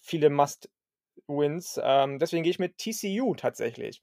[0.00, 1.80] viele Must-Wins.
[1.82, 4.02] Ähm, deswegen gehe ich mit TCU tatsächlich.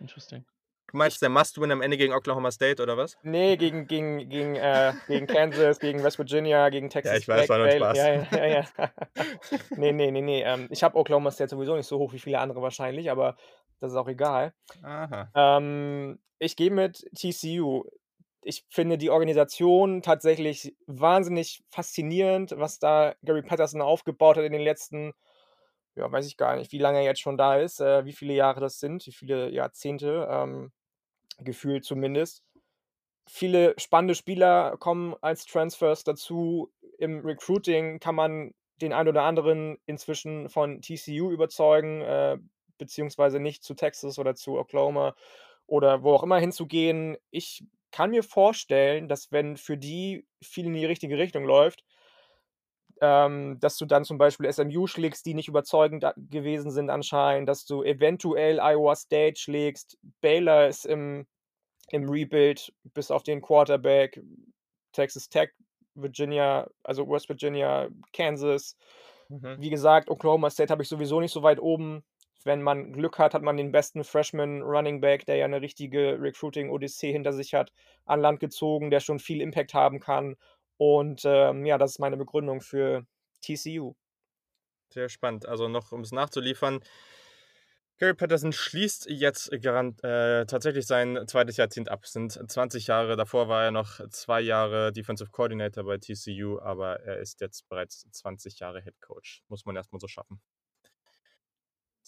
[0.00, 0.44] Interesting.
[0.90, 3.16] Du meinst, der Must-Win am Ende gegen Oklahoma State oder was?
[3.22, 7.12] Nee, gegen, gegen, gegen, äh, gegen Kansas, gegen West Virginia, gegen Texas.
[7.12, 7.96] Ja, ich weiß, war nur Spaß.
[7.96, 8.64] Ja, ja, ja.
[9.76, 10.42] nee, nee, nee, nee.
[10.42, 13.36] Ähm, ich habe Oklahoma State sowieso nicht so hoch wie viele andere wahrscheinlich, aber
[13.78, 14.52] das ist auch egal.
[14.82, 15.30] Aha.
[15.34, 17.84] Ähm, ich gehe mit TCU.
[18.42, 24.62] Ich finde die Organisation tatsächlich wahnsinnig faszinierend, was da Gary Patterson aufgebaut hat in den
[24.62, 25.12] letzten
[25.96, 28.32] ja, weiß ich gar nicht, wie lange er jetzt schon da ist, äh, wie viele
[28.32, 30.28] Jahre das sind, wie viele Jahrzehnte.
[30.30, 30.72] Ähm,
[31.44, 32.42] gefühlt zumindest.
[33.26, 36.72] Viele spannende Spieler kommen als Transfers dazu.
[36.98, 42.38] Im Recruiting kann man den einen oder anderen inzwischen von TCU überzeugen, äh,
[42.78, 45.14] beziehungsweise nicht zu Texas oder zu Oklahoma
[45.66, 47.16] oder wo auch immer hinzugehen.
[47.30, 51.84] Ich kann mir vorstellen, dass wenn für die viel in die richtige Richtung läuft,
[53.00, 57.64] ähm, dass du dann zum Beispiel SMU schlägst, die nicht überzeugend gewesen sind anscheinend, dass
[57.64, 59.98] du eventuell Iowa State schlägst.
[60.20, 61.26] Baylor ist im,
[61.88, 64.20] im Rebuild, bis auf den Quarterback.
[64.92, 65.50] Texas Tech,
[65.94, 68.76] Virginia, also West Virginia, Kansas.
[69.28, 69.56] Mhm.
[69.60, 72.04] Wie gesagt, Oklahoma State habe ich sowieso nicht so weit oben.
[72.44, 76.20] Wenn man Glück hat, hat man den besten Freshman Running Back, der ja eine richtige
[76.20, 77.72] Recruiting-Odyssee hinter sich hat,
[78.06, 80.36] an Land gezogen, der schon viel Impact haben kann.
[80.78, 83.06] Und ähm, ja, das ist meine Begründung für
[83.42, 83.94] TCU.
[84.88, 85.46] Sehr spannend.
[85.46, 86.80] Also noch, um es nachzuliefern,
[88.00, 92.04] Gary Patterson schließt jetzt äh, tatsächlich sein zweites Jahrzehnt ab.
[92.04, 93.14] Es sind 20 Jahre.
[93.14, 98.10] Davor war er noch zwei Jahre Defensive Coordinator bei TCU, aber er ist jetzt bereits
[98.10, 99.42] 20 Jahre Head Coach.
[99.48, 100.40] Muss man erstmal so schaffen.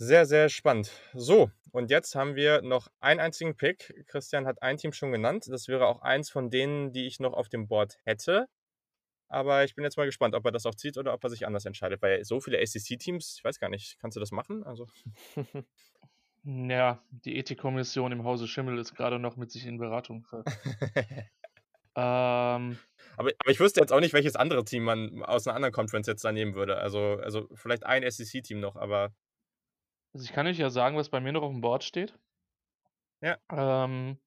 [0.05, 0.91] Sehr, sehr spannend.
[1.15, 4.05] So, und jetzt haben wir noch einen einzigen Pick.
[4.09, 5.47] Christian hat ein Team schon genannt.
[5.49, 8.49] Das wäre auch eins von denen, die ich noch auf dem Board hätte.
[9.29, 11.47] Aber ich bin jetzt mal gespannt, ob er das auch zieht oder ob er sich
[11.47, 12.03] anders entscheidet.
[12.03, 14.65] Weil so viele ACC-Teams, ich weiß gar nicht, kannst du das machen?
[14.65, 14.89] Also.
[16.43, 20.27] ja, die Ethikkommission im Hause Schimmel ist gerade noch mit sich in Beratung.
[20.33, 21.31] ähm,
[21.95, 22.77] aber,
[23.17, 26.25] aber ich wüsste jetzt auch nicht, welches andere Team man aus einer anderen Conference jetzt
[26.25, 26.79] da nehmen würde.
[26.79, 29.15] Also, also vielleicht ein SEC-Team noch, aber.
[30.13, 32.19] Also ich kann euch ja sagen, was bei mir noch auf dem Board steht.
[33.21, 33.39] Ja.
[33.51, 34.19] Ähm,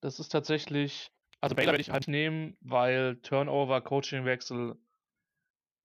[0.00, 1.10] das ist tatsächlich
[1.44, 4.78] also Baylor werde ich halt nehmen, weil Turnover, Coachingwechsel.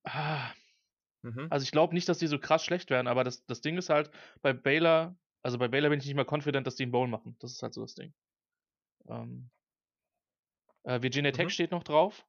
[0.06, 0.52] Ah,
[1.22, 1.48] mhm.
[1.50, 3.90] Also ich glaube nicht, dass die so krass schlecht werden, aber das, das Ding ist
[3.90, 4.10] halt,
[4.42, 7.36] bei Baylor, also bei Baylor bin ich nicht mal confident, dass die einen Bowl machen.
[7.40, 8.14] Das ist halt so das Ding.
[9.10, 9.50] Ähm,
[10.84, 11.50] äh, Virginia Tech mhm.
[11.50, 12.26] steht noch drauf.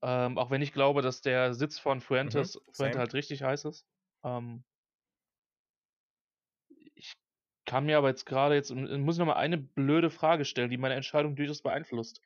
[0.00, 2.72] Ähm, auch wenn ich glaube, dass der Sitz von Fuentes, mhm.
[2.72, 3.86] Fuente halt richtig heiß ist.
[4.24, 4.64] Ähm,
[7.66, 10.94] kann mir aber jetzt gerade jetzt, muss ich nochmal eine blöde Frage stellen, die meine
[10.94, 12.22] Entscheidung durchaus beeinflusst.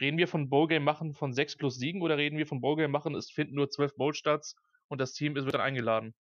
[0.00, 3.14] Reden wir von Bowlgame machen von 6 plus Siegen oder reden wir von Bowlgame machen,
[3.14, 4.56] es finden nur 12 Bowl-Starts
[4.88, 6.14] und das Team wird dann eingeladen?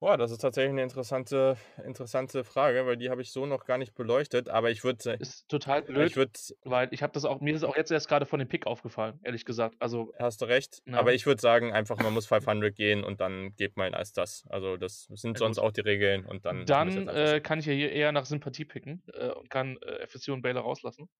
[0.00, 3.76] Boah, das ist tatsächlich eine interessante, interessante Frage, weil die habe ich so noch gar
[3.76, 4.48] nicht beleuchtet.
[4.48, 5.12] Aber ich würde.
[5.20, 8.08] Ist total blöd, ich würd, weil ich habe das auch, mir ist auch jetzt erst
[8.08, 9.76] gerade von dem Pick aufgefallen, ehrlich gesagt.
[9.78, 10.80] Also, hast du recht.
[10.86, 10.98] Ja.
[10.98, 14.46] Aber ich würde sagen, einfach man muss 500 gehen und dann geht man als das.
[14.48, 15.66] Also das sind Ja, sonst gut.
[15.66, 16.64] auch die Regeln und dann.
[16.64, 20.32] dann äh, kann ich ja hier eher nach Sympathie picken äh, und kann äh, FSU
[20.32, 21.10] und Baylor rauslassen.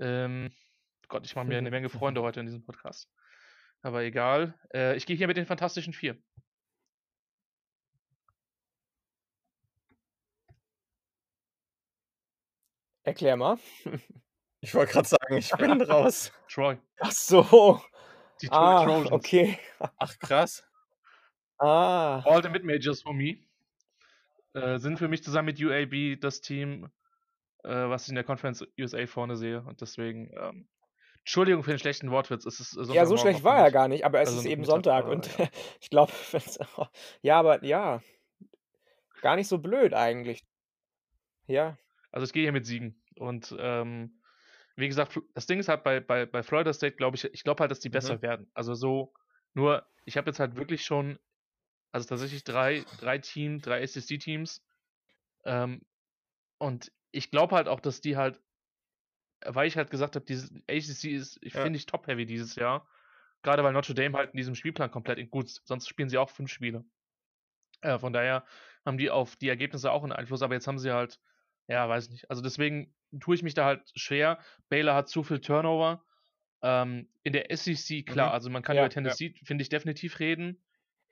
[0.00, 0.50] Ähm,
[1.06, 3.08] Gott, ich mache mir eine Menge Freunde heute in diesem Podcast.
[3.82, 4.58] Aber egal.
[4.74, 6.16] Äh, ich gehe hier mit den Fantastischen Vier.
[13.04, 13.58] Erklär mal.
[14.60, 16.32] Ich wollte gerade sagen, ich bin raus.
[16.48, 16.78] Troy.
[16.98, 17.82] Ach so.
[18.40, 19.12] Die Tro Ah, Trojans.
[19.12, 19.58] okay.
[19.98, 20.66] Ach krass.
[21.58, 22.20] Ah.
[22.24, 23.36] All the Mid-Majors for me.
[24.54, 26.90] Äh, sind für mich zusammen mit UAB das Team,
[27.62, 29.60] äh, was ich in der Conference USA vorne sehe.
[29.62, 30.66] Und deswegen, ähm,
[31.18, 32.46] Entschuldigung für den schlechten Wortwitz.
[32.46, 35.06] Es ist Ja, so schlecht war er gar nicht, aber es Also ist eben Sonntag
[35.06, 35.46] und ja.
[35.80, 36.12] ich glaube,
[37.20, 38.02] ja, aber ja,
[39.20, 40.42] gar nicht so blöd eigentlich.
[41.46, 41.76] Ja.
[42.14, 43.02] Also ich gehe hier mit Siegen.
[43.18, 44.22] Und ähm,
[44.76, 47.60] wie gesagt, das Ding ist halt bei, bei, bei Florida State, glaube ich, ich glaube
[47.60, 48.22] halt, dass die besser Mhm.
[48.22, 48.50] werden.
[48.54, 49.14] Also so,
[49.52, 51.18] nur, ich habe jetzt halt wirklich schon,
[51.92, 54.64] also tatsächlich drei, drei Team, drei SEC-Teams.
[55.44, 55.82] Ähm,
[56.58, 58.42] und ich glaube halt auch, dass die halt,
[59.44, 61.60] weil ich halt gesagt habe, dieses ACC ist, ich Ja.
[61.60, 62.88] finde ich top-heavy dieses Jahr.
[63.42, 66.30] Gerade weil Notre Dame halt in diesem Spielplan komplett in gut, sonst spielen sie auch
[66.30, 66.84] fünf Spiele.
[67.82, 68.46] Äh, von daher
[68.84, 71.20] haben die auf die Ergebnisse auch einen Einfluss, aber jetzt haben sie halt,
[71.68, 72.28] ja, weiß nicht.
[72.30, 74.38] Also deswegen tue ich mich da halt schwer.
[74.68, 76.04] Baylor hat zu viel Turnover.
[76.62, 78.32] Ähm, in der SEC, klar, Mhm.
[78.32, 79.16] also man kann Ja, über ja.
[79.16, 80.64] Tennessee, finde ich, definitiv reden.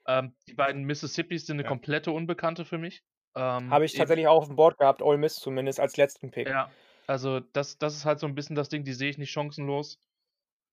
[0.07, 1.69] Ähm, die beiden Mississippis sind eine Ja.
[1.69, 3.03] komplette Unbekannte für mich.
[3.35, 6.47] Ähm, Habe ich tatsächlich auch auf dem Board gehabt, Ole Miss zumindest als letzten Pick.
[6.47, 6.75] ja,
[7.07, 9.99] also das, das ist halt so ein bisschen das Ding, die sehe ich nicht chancenlos.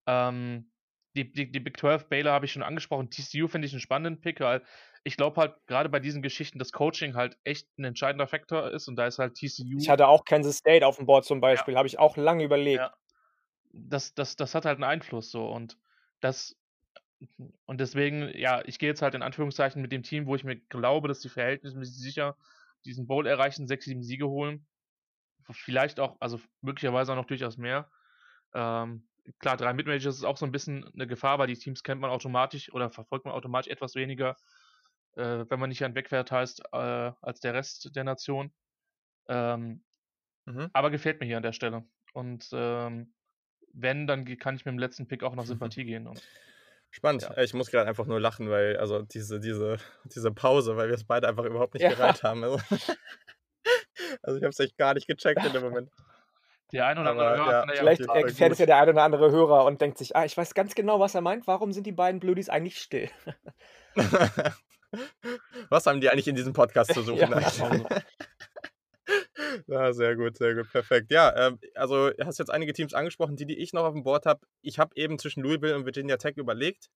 [0.06, 0.72] Ähm,
[1.16, 3.10] die, die, die Big 12 Baylor habe ich schon angesprochen.
[3.10, 4.62] TCU finde ich einen spannenden Pick, weil
[5.02, 8.88] ich glaube halt gerade bei diesen Geschichten, dass Coaching halt echt ein entscheidender Faktor ist
[8.88, 9.78] und da ist halt TCU.
[9.78, 12.80] Ich hatte auch Kansas State auf dem Board zum Beispiel, habe ich auch lange überlegt.
[12.80, 12.94] Ja.
[13.72, 15.78] das, das, das hat halt einen Einfluss so und
[16.20, 16.56] das
[17.66, 20.56] und deswegen, ja, ich gehe jetzt halt in Anführungszeichen mit dem Team, wo ich mir
[20.56, 22.36] glaube, dass die verhältnismäßig sicher
[22.84, 24.66] diesen Bowl erreichen, sechs, sieben Siege holen.
[25.50, 27.90] Vielleicht auch, also möglicherweise auch noch durchaus mehr.
[28.54, 29.06] Ähm,
[29.38, 32.10] klar, drei Mid-Majors ist auch so ein bisschen eine Gefahr, weil die Teams kennt man
[32.10, 34.36] automatisch oder verfolgt man automatisch etwas weniger,
[35.16, 38.52] äh, wenn man nicht ein Wegwert heißt, äh, als der Rest der Nation.
[39.28, 39.82] Ähm,
[40.46, 40.70] Mhm.
[40.72, 41.84] aber gefällt mir hier an der Stelle.
[42.14, 43.12] Und ähm,
[43.72, 46.06] wenn, dann kann ich mit dem letzten Pick auch nach Sympathie gehen.
[46.06, 46.20] Und
[46.90, 47.22] Spannend.
[47.22, 47.34] Ja.
[47.34, 50.94] Äh, Ich muss gerade einfach nur lachen, weil, also diese, diese, diese Pause, weil wir
[50.96, 51.90] es beide einfach überhaupt nicht Ja.
[51.90, 52.42] gereiht haben.
[52.42, 52.58] Also,
[54.22, 55.90] also ich habe es echt gar nicht gecheckt in dem Moment.
[56.72, 59.30] Der ein oder andere Hörer ja, ja Vielleicht erfährt es ja der ein oder andere
[59.30, 61.46] Hörer und denkt sich, ah, ich weiß ganz genau, was er meint.
[61.46, 63.08] Warum sind die beiden Blödis eigentlich still?
[65.68, 67.30] Was haben die eigentlich in diesem Podcast zu suchen?
[67.30, 67.88] Ja.
[69.66, 71.10] Ja, sehr gut, sehr gut, perfekt.
[71.10, 74.04] Ja, ähm, also du hast jetzt einige Teams angesprochen, die, die ich noch auf dem
[74.04, 74.46] Board habe.
[74.62, 76.86] Ich habe eben zwischen Louisville und Virginia Tech überlegt.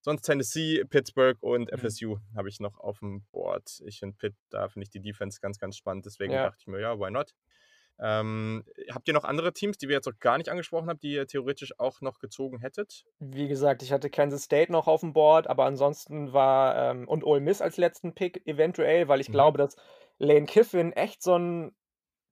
[0.00, 1.78] Sonst Tennessee, Pittsburgh und Mhm.
[1.78, 3.80] FSU habe ich noch auf dem Board.
[3.86, 6.06] Ich finde Pitt, da finde ich die Defense ganz, ganz spannend.
[6.06, 6.44] Deswegen Ja.
[6.44, 7.32] dachte ich mir, ja, why not?
[7.98, 11.12] Ähm, habt ihr noch andere Teams, die wir jetzt noch gar nicht angesprochen haben, die
[11.12, 13.04] ihr theoretisch auch noch gezogen hättet?
[13.20, 17.24] Wie gesagt, ich hatte Kansas State noch auf dem Board, aber ansonsten war ähm, und
[17.24, 19.32] Ole Miss als letzten Pick eventuell, weil ich Mhm.
[19.32, 19.76] glaube, dass
[20.18, 21.74] Lane Kiffin echt so ein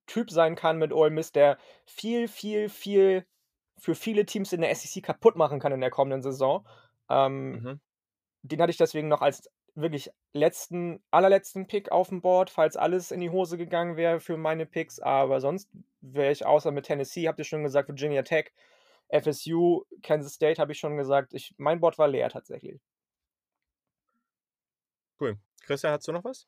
[0.07, 3.27] Typ sein kann mit Ole Miss, der viel, viel, viel
[3.79, 6.67] für viele Teams in der SEC kaputt machen kann in der kommenden Saison.
[7.11, 7.81] Ähm, Mhm.
[8.43, 13.11] Den hatte ich deswegen noch als wirklich letzten, allerletzten Pick auf dem Board, falls alles
[13.11, 14.99] in die Hose gegangen wäre für meine Picks.
[15.01, 15.71] Aber sonst
[16.01, 18.53] wäre ich außer mit Tennessee, habt ihr schon gesagt, Virginia Tech,
[19.11, 21.35] FSU, Kansas State habe ich schon gesagt.
[21.35, 22.81] Ich, mein Board war leer tatsächlich.
[25.21, 25.39] Cool.
[25.63, 26.47] Christian, hast du noch was?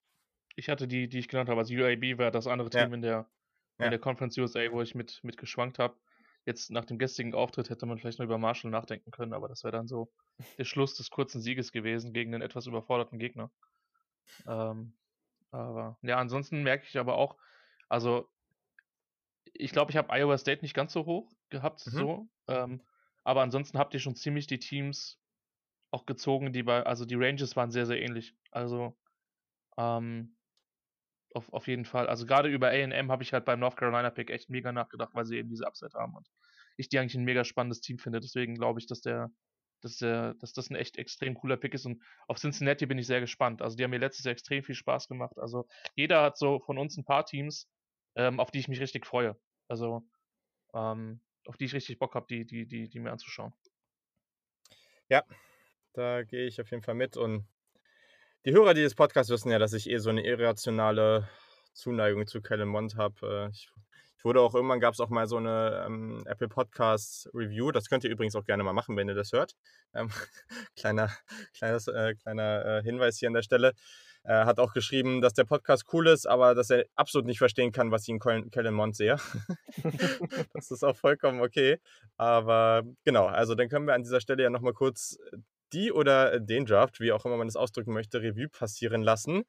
[0.56, 1.60] ich hatte die, die ich genannt habe.
[1.60, 2.84] Also UAB war das andere Ja.
[2.84, 3.28] Team in der,
[3.78, 3.90] in Ja.
[3.90, 5.96] der Conference USA, wo ich mit, mit geschwankt habe.
[6.46, 9.64] Jetzt nach dem gestrigen Auftritt hätte man vielleicht noch über Marshall nachdenken können, aber das
[9.64, 10.12] wäre dann so
[10.58, 13.50] der Schluss des kurzen Sieges gewesen gegen einen etwas überforderten Gegner.
[14.46, 14.92] Ähm,
[15.50, 17.36] aber ja, ansonsten merke ich aber auch,
[17.88, 18.28] also
[19.52, 21.92] ich glaube, ich habe Iowa State nicht ganz so hoch gehabt, Mhm.
[21.92, 22.28] so.
[22.48, 22.82] Ähm,
[23.22, 25.20] aber ansonsten habt ihr schon ziemlich die Teams
[25.90, 28.34] auch gezogen, die bei, also die Ranges waren sehr, sehr ähnlich.
[28.50, 28.96] Also
[29.78, 30.36] ähm,
[31.34, 32.06] auf, auf jeden Fall.
[32.06, 35.26] Also gerade über AM habe ich halt beim North Carolina Pick echt mega nachgedacht, weil
[35.26, 36.28] sie eben diese Upset haben und
[36.76, 38.20] ich die eigentlich ein mega spannendes Team finde.
[38.20, 39.30] Deswegen glaube ich, dass der,
[39.80, 41.86] dass, äh, dass das ein echt extrem cooler Pick ist.
[41.86, 43.62] Und auf Cincinnati bin ich sehr gespannt.
[43.62, 45.38] Also die haben mir letztes Jahr extrem viel Spaß gemacht.
[45.38, 47.68] Also jeder hat so von uns ein paar Teams,
[48.16, 49.36] ähm, auf die ich mich richtig freue.
[49.68, 50.08] Also
[50.72, 53.52] ähm, auf die ich richtig Bock habe, die, die, die, die mir anzuschauen.
[55.08, 55.22] Ja,
[55.92, 57.16] da gehe ich auf jeden Fall mit.
[57.16, 57.46] Und
[58.44, 61.28] die Hörer dieses Podcasts wissen ja, dass ich eh so eine irrationale
[61.72, 63.14] Zuneigung zu Kellen Mond habe.
[63.22, 63.70] Äh, ich,
[64.18, 67.72] ich, wurde auch irgendwann, gab es auch mal so eine ähm, Apple Podcasts Review.
[67.72, 69.54] Das könnt ihr übrigens auch gerne mal machen, wenn ihr das hört.
[69.94, 70.10] Ähm,
[70.76, 71.10] kleiner
[71.56, 73.72] kleines, äh, kleiner äh, Hinweis hier an der Stelle.
[74.26, 77.72] Er hat auch geschrieben, dass der Podcast cool ist, aber dass er absolut nicht verstehen
[77.72, 79.16] kann, was ich in Kellen Mond sehe.
[80.54, 81.78] das ist auch vollkommen okay.
[82.16, 85.18] Aber genau, also dann können wir an dieser Stelle ja nochmal kurz
[85.74, 89.44] die oder den Draft, wie auch immer man das ausdrücken möchte, Revue passieren lassen.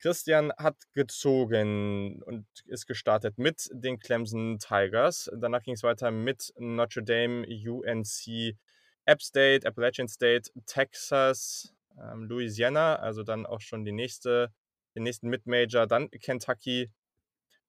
[0.00, 5.30] Christian hat gezogen und ist gestartet mit den Clemson Tigers.
[5.36, 8.56] Danach ging es weiter mit Notre Dame, UNC,
[9.04, 14.50] App State, Appalachian State, Texas, ähm, Louisiana, also dann auch schon die nächste,
[14.94, 16.90] den nächsten Mid-Major, dann Kentucky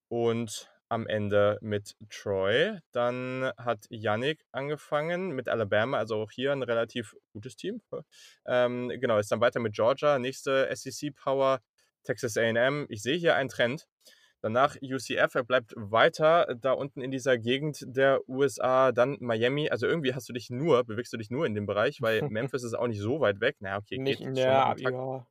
[0.08, 2.78] und am Ende mit Troy.
[2.92, 7.82] Dann hat Yannick angefangen mit Alabama, also auch hier ein relativ gutes Team.
[8.46, 11.62] Ähm, genau, ist dann weiter mit Georgia, nächste SEC Power,
[12.04, 12.88] Texas AM.
[12.90, 13.88] Ich sehe hier einen Trend.
[14.42, 19.70] Danach UCF, er bleibt weiter da unten in dieser Gegend der USA, dann Miami.
[19.70, 22.64] Also irgendwie hast du dich nur, bewegst du dich nur in dem Bereich, weil Memphis
[22.64, 23.58] ist auch nicht so weit weg.
[23.60, 25.28] Na, okay, Nicht, geht ja, ja.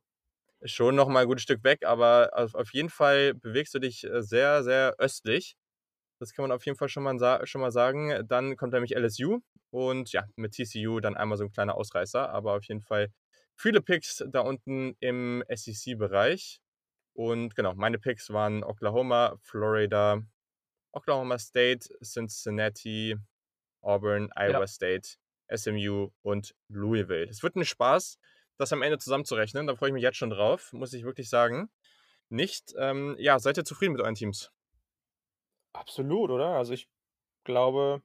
[0.63, 4.03] Schon noch mal ein gutes Stück weg, aber auf, auf jeden Fall bewegst du dich
[4.03, 5.55] äh, sehr, sehr östlich.
[6.19, 8.27] Das kann man auf jeden Fall schon mal, schon mal sagen.
[8.27, 9.39] Dann kommt nämlich LSU
[9.71, 13.09] und ja, mit TCU dann einmal so ein kleiner Ausreißer, aber auf jeden Fall
[13.55, 16.59] viele Picks da unten im SEC-Bereich.
[17.13, 20.21] Und genau, meine Picks waren Oklahoma, Florida,
[20.93, 23.17] Oklahoma State, Cincinnati,
[23.81, 24.67] Auburn, Iowa ja.
[24.67, 25.15] State,
[25.53, 27.27] SMU und Louisville.
[27.27, 28.17] Es wird ein Spaß,
[28.61, 29.67] das am Ende zusammenzurechnen.
[29.67, 31.69] Da freue ich mich jetzt schon drauf, muss ich wirklich sagen.
[32.29, 34.51] Nicht, ähm, ja, seid ihr zufrieden mit euren Teams?
[35.73, 36.55] Absolut, oder?
[36.55, 36.87] Also ich
[37.43, 38.01] glaube,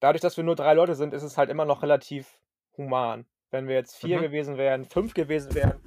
[0.00, 2.38] dadurch, dass wir nur drei Leute sind, ist es halt immer noch relativ
[2.76, 3.26] human.
[3.50, 4.22] Wenn wir jetzt vier mhm.
[4.22, 5.80] gewesen wären, fünf gewesen wären,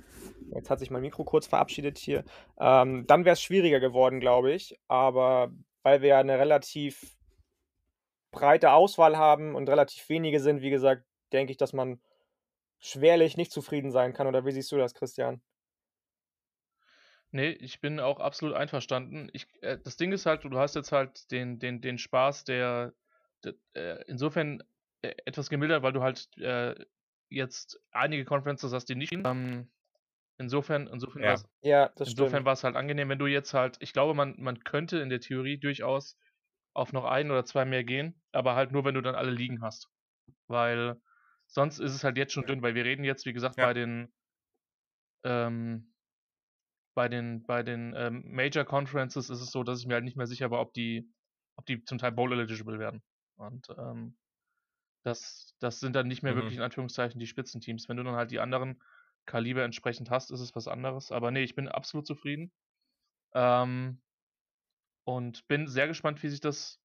[0.54, 2.24] Jetzt hat sich mein Mikro kurz verabschiedet hier.
[2.60, 4.80] Ähm, dann wäre es schwieriger geworden, glaube ich.
[4.88, 5.52] Aber
[5.84, 7.18] weil wir ja eine relativ
[8.32, 12.00] breite Auswahl haben und relativ wenige sind, wie gesagt, denke ich, dass man
[12.80, 14.28] schwerlich nicht zufrieden sein kann.
[14.28, 15.42] Oder wie siehst du das, Christian?
[17.32, 19.30] Nee, ich bin auch absolut einverstanden.
[19.34, 22.94] Ich, äh, das Ding ist halt, du hast jetzt halt den, den, den Spaß, der,
[23.44, 24.64] der äh, insofern
[25.02, 26.76] äh, etwas gemildert, weil du halt äh,
[27.30, 29.14] jetzt einige Conferences hast, die nicht.
[29.14, 29.68] Ähm,
[30.38, 31.28] Insofern, insofern ja.
[31.30, 35.00] war es ja, insofern halt angenehm, wenn du jetzt halt, ich glaube, man, man könnte
[35.00, 36.18] in der Theorie durchaus
[36.74, 39.62] auf noch ein oder zwei mehr gehen, aber halt nur, wenn du dann alle liegen
[39.62, 39.90] hast.
[40.48, 41.00] Weil
[41.48, 43.66] sonst ist es halt jetzt schon dünn, weil wir reden jetzt, wie gesagt, ja.
[43.66, 44.12] bei den
[45.24, 45.96] ähm,
[46.96, 50.18] bei den, bei den ähm, Major Conferences ist es so, dass ich mir halt nicht
[50.18, 51.12] mehr sicher war, ob die,
[51.58, 53.04] ob die zum Teil Bowl eligible werden.
[53.36, 54.18] Und ähm,
[55.04, 56.38] das, das sind dann nicht mehr mhm.
[56.38, 57.90] wirklich in Anführungszeichen die Spitzenteams.
[57.90, 58.82] Wenn du dann halt die anderen
[59.26, 61.12] Kaliber entsprechend hast, ist es was anderes.
[61.12, 62.52] Aber nee, ich bin absolut zufrieden.
[63.34, 64.02] Ähm,
[65.04, 66.82] und bin sehr gespannt, wie sich das,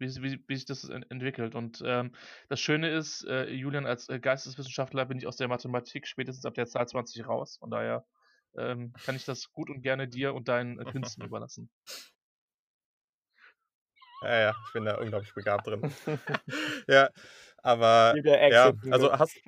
[0.00, 1.54] wie, wie, wie sich das entwickelt.
[1.54, 2.12] Und ähm,
[2.48, 6.54] das Schöne ist, äh, Julian, als äh, Geisteswissenschaftler bin ich aus der Mathematik spätestens ab
[6.54, 7.58] der Zahl 20 raus.
[7.58, 8.04] Von daher
[8.56, 11.70] ähm, kann ich das gut und gerne dir und deinen äh, Künsten überlassen.
[14.22, 15.82] Ja, ja, ich bin da unglaublich begabt drin.
[16.88, 17.10] ja,
[17.62, 19.40] aber ja, also hast,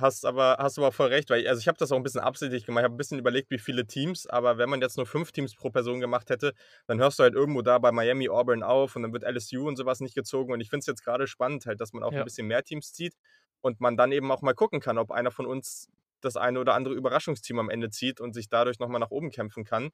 [0.00, 2.20] hast aber hast aber voll recht, weil ich, also ich habe das auch ein bisschen
[2.20, 2.82] absichtlich gemacht.
[2.82, 5.54] Ich habe ein bisschen überlegt, wie viele Teams, aber wenn man jetzt nur fünf Teams
[5.54, 6.54] pro Person gemacht hätte,
[6.86, 9.76] dann hörst du halt irgendwo da bei Miami, Auburn auf und dann wird LSU und
[9.76, 10.52] sowas nicht gezogen.
[10.52, 12.20] Und ich finde es jetzt gerade spannend, halt, dass man auch ja.
[12.20, 13.14] ein bisschen mehr Teams zieht
[13.60, 15.88] und man dann eben auch mal gucken kann, ob einer von uns
[16.20, 19.64] das eine oder andere Überraschungsteam am Ende zieht und sich dadurch nochmal nach oben kämpfen
[19.64, 19.90] kann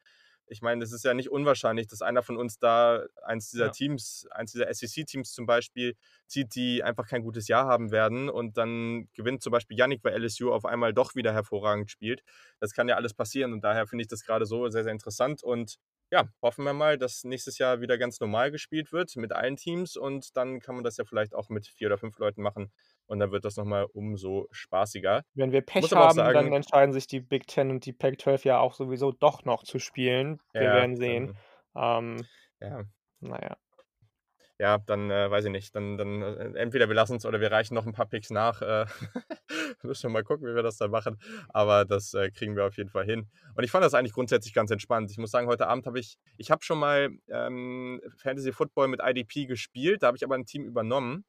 [0.48, 3.70] ich meine, es ist ja nicht unwahrscheinlich, dass einer von uns da eins dieser ja.
[3.70, 5.94] Teams, eins dieser SEC-Teams zum Beispiel,
[6.26, 10.22] zieht, die einfach kein gutes Jahr haben werden und dann gewinnt zum Beispiel Yannick, weil
[10.22, 12.22] LSU auf einmal doch wieder hervorragend spielt.
[12.60, 15.42] Das kann ja alles passieren und daher finde ich das gerade so sehr, sehr interessant
[15.42, 15.76] und
[16.12, 19.96] ja, hoffen wir mal, dass nächstes Jahr wieder ganz normal gespielt wird mit allen Teams
[19.96, 22.70] und dann kann man das ja vielleicht auch mit vier oder fünf Leuten machen
[23.06, 25.22] und dann wird das nochmal umso spaßiger.
[25.34, 28.58] Wenn wir Pech haben, sagen, dann entscheiden sich die Big Ten und die Pac-12 ja
[28.58, 30.40] auch sowieso doch noch zu spielen.
[30.52, 31.38] Wir ja, werden sehen.
[31.74, 32.26] Dann, ähm,
[32.60, 32.82] ja.
[33.20, 33.56] Naja.
[34.58, 35.74] Ja, dann äh, weiß ich nicht.
[35.74, 38.62] Dann, dann äh, entweder wir lassen es oder wir reichen noch ein paar Picks nach.
[38.62, 38.86] Äh,
[39.82, 41.18] müssen wir mal gucken, wie wir das dann machen.
[41.50, 43.28] Aber das äh, kriegen wir auf jeden Fall hin.
[43.54, 45.10] Und ich fand das eigentlich grundsätzlich ganz entspannt.
[45.10, 49.00] Ich muss sagen, heute Abend habe ich, ich habe schon mal ähm, Fantasy Football mit
[49.04, 50.02] IDP gespielt.
[50.02, 51.26] Da habe ich aber ein Team übernommen.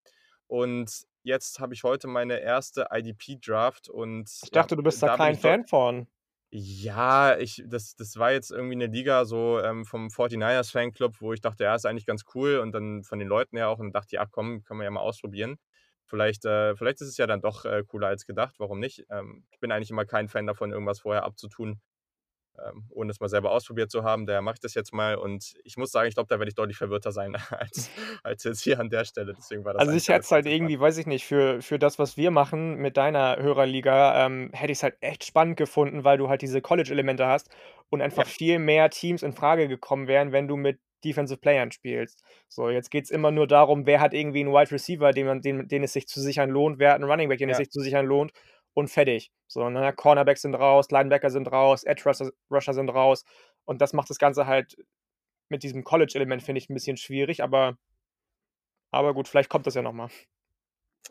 [0.48, 5.08] Und jetzt habe ich heute meine erste IDP-Draft und Ich dachte, ja, du bist da,
[5.08, 6.08] da kein Fan von.
[6.50, 11.34] Ja, ich, das, das war jetzt irgendwie eine Liga so ähm, vom 49ers Fanclub, wo
[11.34, 13.92] ich dachte, ja, ist eigentlich ganz cool und dann von den Leuten her auch und
[13.94, 15.58] dachte, ja, komm, können wir ja mal ausprobieren.
[16.06, 19.06] Vielleicht, äh, vielleicht ist es ja dann doch äh, cooler als gedacht, warum nicht?
[19.10, 21.82] Ähm, ich bin eigentlich immer kein Fan davon, irgendwas vorher abzutun,
[22.66, 24.26] ähm, ohne es mal selber ausprobiert zu haben.
[24.26, 26.56] Daher mache ich das jetzt mal und ich muss sagen, ich glaube, da werde ich
[26.56, 27.90] deutlich verwirrter sein als,
[28.24, 29.34] als jetzt hier an der Stelle.
[29.38, 32.00] Deswegen war das also ich hätte es halt irgendwie, weiß ich nicht, für, für das,
[32.00, 36.18] was wir machen mit deiner Hörerliga, ähm, hätte ich es halt echt spannend gefunden, weil
[36.18, 37.50] du halt diese College-Elemente hast
[37.90, 38.30] und einfach ja.
[38.30, 42.24] viel mehr Teams in Frage gekommen wären, wenn du mit Defensive Playern spielst.
[42.48, 45.42] So, jetzt geht es immer nur darum, wer hat irgendwie einen Wide Receiver, den, man,
[45.42, 47.54] den, den es sich zu sichern lohnt, wer hat einen Running Back, den ja.
[47.54, 48.32] es sich zu sichern lohnt
[48.78, 49.32] und fertig.
[49.48, 49.92] So, ne?
[49.92, 52.04] Cornerbacks sind raus, Linebacker sind raus, Edge
[52.52, 53.26] Rusher sind raus.
[53.66, 54.78] Und das macht das Ganze halt
[55.50, 57.76] mit diesem College-Element, finde ich, ein bisschen schwierig, aber,
[58.92, 60.10] aber gut, vielleicht kommt das ja nochmal.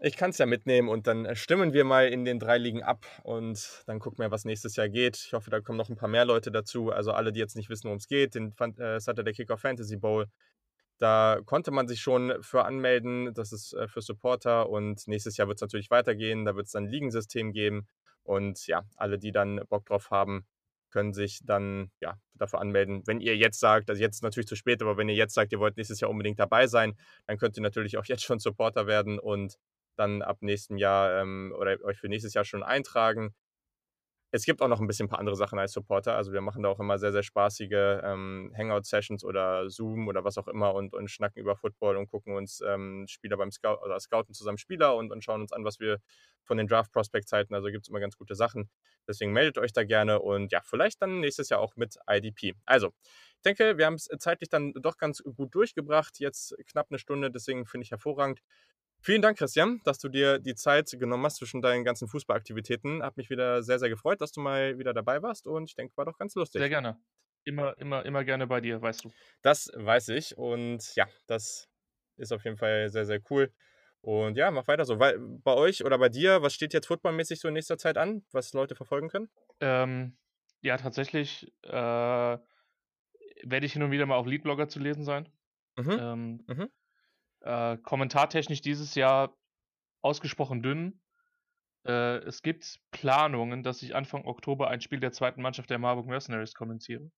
[0.00, 3.04] Ich kann es ja mitnehmen und dann stimmen wir mal in den drei Ligen ab
[3.24, 5.16] und dann gucken wir, was nächstes Jahr geht.
[5.16, 6.92] Ich hoffe, da kommen noch ein paar mehr Leute dazu.
[6.92, 10.26] Also alle, die jetzt nicht wissen, worum es geht, den äh, Saturday Kicker Fantasy Bowl
[10.98, 13.34] da konnte man sich schon für anmelden.
[13.34, 16.44] Das ist äh, für Supporter und nächstes Jahr wird es natürlich weitergehen.
[16.44, 17.86] Da wird es dann ein Ligensystem geben.
[18.22, 20.46] Und ja, alle, die dann Bock drauf haben,
[20.90, 23.02] können sich dann ja, dafür anmelden.
[23.06, 25.52] Wenn ihr jetzt sagt, also jetzt ist natürlich zu spät, aber wenn ihr jetzt sagt,
[25.52, 28.86] ihr wollt nächstes Jahr unbedingt dabei sein, dann könnt ihr natürlich auch jetzt schon Supporter
[28.86, 29.56] werden und
[29.96, 33.34] dann ab nächstem Jahr ähm, oder euch für nächstes Jahr schon eintragen.
[34.36, 36.14] Es gibt auch noch ein bisschen ein paar andere Sachen als Supporter.
[36.14, 40.36] Also wir machen da auch immer sehr, sehr spaßige ähm, Hangout-Sessions oder Zoom oder was
[40.36, 43.98] auch immer und, und schnacken über Football und gucken uns ähm, Spieler beim Scout oder
[43.98, 46.00] scouten zusammen Spieler und, und schauen uns an, was wir
[46.44, 47.54] von den Draft Prospects halten.
[47.54, 48.68] Also gibt es immer ganz gute Sachen.
[49.08, 52.54] Deswegen meldet euch da gerne und ja, vielleicht dann nächstes Jahr auch mit IDP.
[52.66, 52.92] Also,
[53.36, 56.18] ich denke, wir haben es zeitlich dann doch ganz gut durchgebracht.
[56.18, 58.40] Jetzt knapp eine Stunde, deswegen finde ich hervorragend.
[59.06, 63.04] Vielen Dank, Christian, dass du dir die Zeit genommen hast zwischen deinen ganzen Fußballaktivitäten.
[63.04, 65.96] Hat mich wieder sehr, sehr gefreut, dass du mal wieder dabei warst und ich denke,
[65.96, 66.58] war doch ganz lustig.
[66.58, 66.98] Sehr gerne.
[67.44, 69.12] Immer, immer, immer gerne bei dir, weißt du.
[69.42, 71.68] Das weiß ich und ja, das
[72.16, 73.52] ist auf jeden Fall sehr, sehr cool.
[74.00, 74.98] Und ja, mach weiter so.
[74.98, 78.24] Weil, bei euch oder bei dir, was steht jetzt footballmäßig so in nächster Zeit an,
[78.32, 79.30] was Leute verfolgen können?
[79.60, 80.16] Ähm,
[80.62, 82.40] ja, tatsächlich äh, werde
[83.66, 85.28] ich hin und wieder mal auf Leadblogger zu lesen sein.
[85.76, 85.90] Mhm.
[85.92, 86.70] Ähm, mhm.
[87.46, 89.32] Äh, kommentartechnisch dieses Jahr
[90.02, 91.00] ausgesprochen dünn.
[91.86, 96.06] Äh, es gibt Planungen, dass ich Anfang Oktober ein Spiel der zweiten Mannschaft der Marburg
[96.06, 97.08] Mercenaries kommentiere.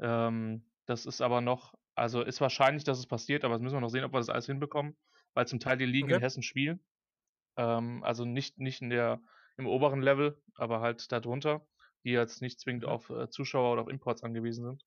[0.00, 3.82] Ähm, das ist aber noch, also ist wahrscheinlich, dass es passiert, aber das müssen wir
[3.82, 4.96] noch sehen, ob wir das alles hinbekommen,
[5.34, 6.14] weil zum Teil die Ligen okay.
[6.14, 6.82] in Hessen spielen.
[7.58, 9.20] Ähm, also nicht, nicht in der,
[9.58, 11.66] im oberen Level, aber halt darunter,
[12.04, 12.88] die jetzt nicht zwingend mhm.
[12.88, 14.82] auf äh, Zuschauer oder auf Imports angewiesen sind.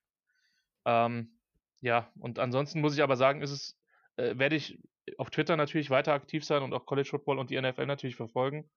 [0.86, 1.38] Ähm,
[1.82, 3.79] ja, und ansonsten muss ich aber sagen, ist es
[4.20, 4.78] äh, werde ich
[5.18, 8.70] auf Twitter natürlich weiter aktiv sein und auch College Football und die NFL natürlich verfolgen.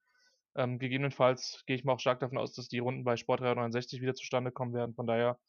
[0.56, 4.02] Ähm, gegebenenfalls gehe ich mal auch stark davon aus, dass die Runden bei Sport 369
[4.02, 4.96] wieder zustande kommen werden.
[4.96, 5.40] Von daher,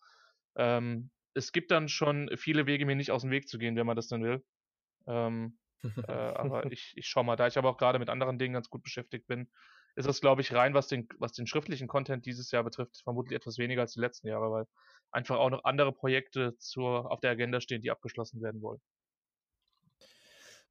[0.57, 3.87] ähm, es gibt dann schon viele Wege, mir nicht aus dem Weg zu gehen, wenn
[3.87, 4.43] man das dann will.
[5.07, 8.55] Ähm, äh, aber ich, ich schaue mal, da ich aber auch gerade mit anderen Dingen
[8.55, 9.51] ganz gut beschäftigt bin,
[9.97, 13.37] ist es, glaube ich, rein, was den, was den schriftlichen Content dieses Jahr betrifft, vermutlich
[13.37, 14.65] etwas weniger als die letzten Jahre, weil
[15.13, 18.81] einfach auch noch andere Projekte zur, auf der Agenda stehen, die abgeschlossen werden wollen.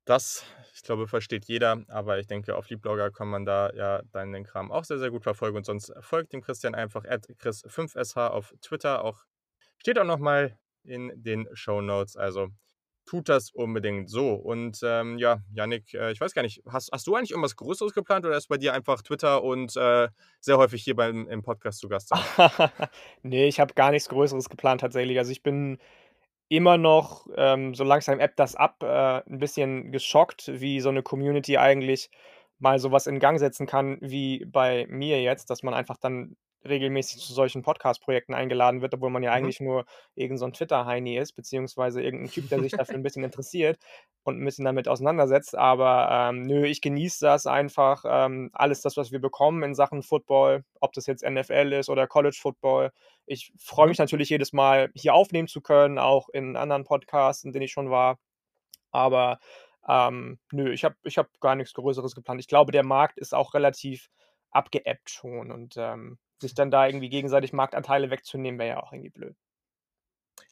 [0.05, 0.43] Das,
[0.73, 4.71] ich glaube, versteht jeder, aber ich denke, auf Liebblogger kann man da ja deinen Kram
[4.71, 9.03] auch sehr, sehr gut verfolgen und sonst folgt dem Christian einfach at chris5sh auf Twitter.
[9.03, 9.23] Auch
[9.77, 12.17] steht auch nochmal in den Show Notes.
[12.17, 12.49] Also
[13.05, 14.33] tut das unbedingt so.
[14.33, 17.93] Und ähm, ja, Yannick, äh, ich weiß gar nicht, hast, hast du eigentlich irgendwas Größeres
[17.93, 20.07] geplant oder ist bei dir einfach Twitter und äh,
[20.39, 22.11] sehr häufig hier beim, im Podcast zu Gast
[23.23, 25.17] nee, ich habe gar nichts Größeres geplant tatsächlich.
[25.17, 25.79] Also ich bin
[26.49, 31.03] immer noch, ähm, so langsam App das ab, äh, 'n bisschen geschockt, wie so eine
[31.03, 32.09] Community eigentlich
[32.59, 36.35] mal sowas in Gang setzen kann wie bei mir jetzt, dass man einfach dann
[36.65, 39.37] regelmäßig zu solchen Podcast-Projekten eingeladen wird, obwohl man ja mhm.
[39.37, 39.85] eigentlich nur
[40.15, 43.77] irgend so Twitter-Heini ist, beziehungsweise irgendein Typ, der sich dafür ein bisschen interessiert
[44.23, 45.55] und ein bisschen damit auseinandersetzt.
[45.55, 50.03] Aber, ähm, nö, ich genieße das einfach, ähm, alles das, was wir bekommen in Sachen
[50.03, 52.91] Football, ob das jetzt NFL ist oder College Football.
[53.25, 53.89] Ich freue mhm.
[53.89, 57.71] mich natürlich jedes Mal, hier aufnehmen zu können, auch in anderen Podcasts, in denen ich
[57.71, 58.19] schon war.
[58.91, 59.39] Aber,
[59.87, 62.39] ähm, nö, ich habe ich habe gar nichts Größeres geplant.
[62.39, 64.09] Ich glaube, der Markt ist auch relativ
[64.51, 69.09] abgeebbt schon und, ähm sich dann da irgendwie gegenseitig Marktanteile wegzunehmen, wäre ja auch irgendwie
[69.09, 69.35] blöd.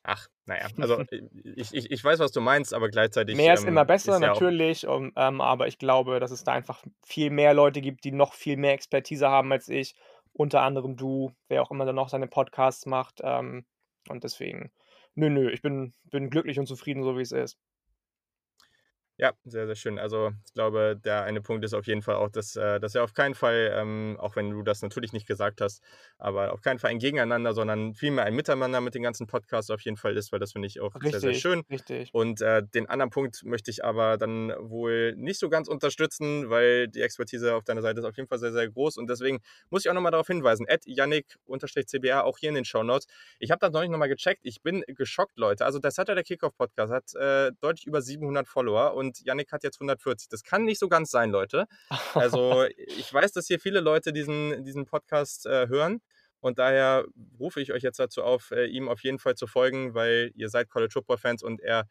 [0.03, 1.03] Ach, naja, also
[1.55, 3.35] ich, ich, ich weiß, was du meinst, aber gleichzeitig.
[3.35, 6.43] Mehr ist ähm, immer besser, ist ja natürlich, um, ähm, aber ich glaube, dass es
[6.43, 9.95] da einfach viel mehr Leute gibt, die noch viel mehr Expertise haben als ich.
[10.33, 13.19] Unter anderem du, wer auch immer dann noch seine Podcasts macht.
[13.21, 13.65] Ähm,
[14.09, 14.71] und deswegen,
[15.13, 17.57] nö, nö, ich bin, bin glücklich und zufrieden, so wie es ist.
[19.21, 19.99] Ja, sehr, sehr schön.
[19.99, 23.03] Also ich glaube, der eine Punkt ist auf jeden Fall auch, dass, äh, dass er
[23.03, 25.83] auf keinen Fall, ähm, auch wenn du das natürlich nicht gesagt hast,
[26.17, 29.81] aber auf keinen Fall ein Gegeneinander, sondern vielmehr ein Miteinander mit den ganzen Podcasts auf
[29.81, 31.61] jeden Fall ist, weil das finde ich auch sehr, sehr Richtig, schön.
[31.69, 32.09] richtig.
[32.13, 36.87] Und äh, den anderen Punkt möchte ich aber dann wohl nicht so ganz unterstützen, weil
[36.87, 38.97] die Expertise auf deiner Seite ist auf jeden Fall sehr, sehr groß.
[38.97, 39.37] Und deswegen
[39.69, 43.05] muss ich auch nochmal darauf hinweisen, at Yannick-CBR, auch hier in den Shownotes.
[43.37, 44.41] Ich habe das neulich nochmal gecheckt.
[44.41, 45.63] Ich bin geschockt, Leute.
[45.63, 49.77] Also der Saturday Kickoff Podcast hat äh, deutlich über 700 Follower und Yannick hat jetzt
[49.77, 50.29] 140.
[50.29, 51.67] Das kann nicht so ganz sein, Leute.
[52.13, 56.01] Also ich weiß, dass hier viele Leute diesen, diesen Podcast äh, hören.
[56.39, 57.05] Und daher
[57.39, 60.49] rufe ich euch jetzt dazu auf, äh, ihm auf jeden Fall zu folgen, weil ihr
[60.49, 61.85] seid College Football Fans und er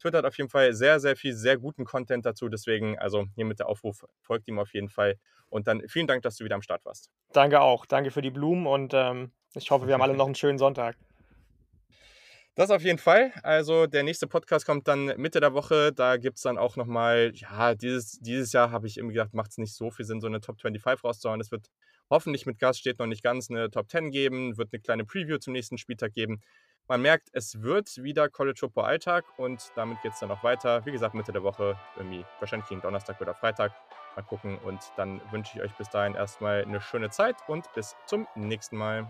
[0.00, 2.48] twittert auf jeden Fall sehr, sehr viel, sehr guten Content dazu.
[2.48, 5.16] Deswegen, also hiermit der Aufruf, folgt ihm auf jeden Fall.
[5.50, 7.10] Und dann vielen Dank, dass du wieder am Start warst.
[7.32, 7.84] Danke auch.
[7.84, 10.96] Danke für die Blumen und ähm, ich hoffe, wir haben alle noch einen schönen Sonntag.
[12.60, 13.32] Das auf jeden Fall.
[13.42, 15.94] Also der nächste Podcast kommt dann Mitte der Woche.
[15.94, 19.52] Da gibt es dann auch nochmal, ja, dieses, dieses Jahr habe ich irgendwie gedacht, macht
[19.52, 21.40] es nicht so viel Sinn, so eine Top 25 rauszuhauen.
[21.40, 21.70] Es wird
[22.10, 25.38] hoffentlich mit Gast steht noch nicht ganz eine Top 10 geben, wird eine kleine Preview
[25.38, 26.42] zum nächsten Spieltag geben.
[26.86, 30.84] Man merkt, es wird wieder College Football Alltag und damit geht es dann auch weiter.
[30.84, 33.72] Wie gesagt, Mitte der Woche, irgendwie wahrscheinlich gegen Donnerstag oder Freitag.
[34.16, 37.96] Mal gucken und dann wünsche ich euch bis dahin erstmal eine schöne Zeit und bis
[38.04, 39.08] zum nächsten Mal.